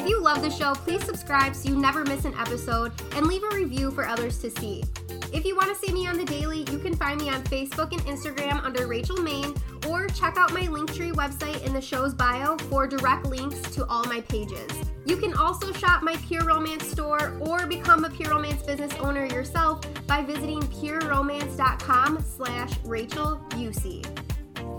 If 0.00 0.08
you 0.08 0.18
love 0.18 0.40
the 0.40 0.48
show, 0.48 0.72
please 0.72 1.04
subscribe 1.04 1.54
so 1.54 1.68
you 1.68 1.76
never 1.76 2.04
miss 2.04 2.24
an 2.24 2.32
episode 2.38 2.92
and 3.16 3.26
leave 3.26 3.42
a 3.42 3.54
review 3.54 3.90
for 3.90 4.06
others 4.06 4.38
to 4.38 4.50
see. 4.50 4.82
If 5.30 5.44
you 5.44 5.54
want 5.54 5.68
to 5.68 5.74
see 5.74 5.92
me 5.92 6.06
on 6.06 6.16
the 6.16 6.24
daily, 6.24 6.60
you 6.70 6.78
can 6.78 6.96
find 6.96 7.20
me 7.20 7.28
on 7.28 7.42
Facebook 7.42 7.92
and 7.92 8.00
Instagram 8.06 8.64
under 8.64 8.86
Rachel 8.86 9.18
Maine, 9.18 9.54
or 9.86 10.06
check 10.06 10.38
out 10.38 10.54
my 10.54 10.62
Linktree 10.62 11.12
website 11.12 11.62
in 11.66 11.74
the 11.74 11.82
show's 11.82 12.14
bio 12.14 12.56
for 12.70 12.86
direct 12.86 13.26
links 13.26 13.60
to 13.72 13.84
all 13.88 14.02
my 14.04 14.22
pages. 14.22 14.70
You 15.04 15.18
can 15.18 15.34
also 15.34 15.70
shop 15.70 16.02
my 16.02 16.16
Pure 16.26 16.44
Romance 16.44 16.86
store 16.86 17.36
or 17.38 17.66
become 17.66 18.06
a 18.06 18.10
Pure 18.10 18.30
Romance 18.30 18.62
business 18.62 18.94
owner 19.00 19.26
yourself 19.26 19.82
by 20.06 20.22
visiting 20.22 20.60
pureromance.com 20.60 22.24
slash 22.24 22.72
Rachel. 22.84 23.38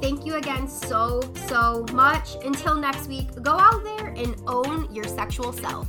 Thank 0.01 0.25
you 0.25 0.35
again 0.35 0.67
so, 0.67 1.21
so 1.47 1.85
much. 1.93 2.35
Until 2.43 2.75
next 2.75 3.07
week, 3.07 3.29
go 3.43 3.51
out 3.51 3.83
there 3.83 4.07
and 4.07 4.35
own 4.47 4.93
your 4.93 5.05
sexual 5.05 5.53
self. 5.53 5.87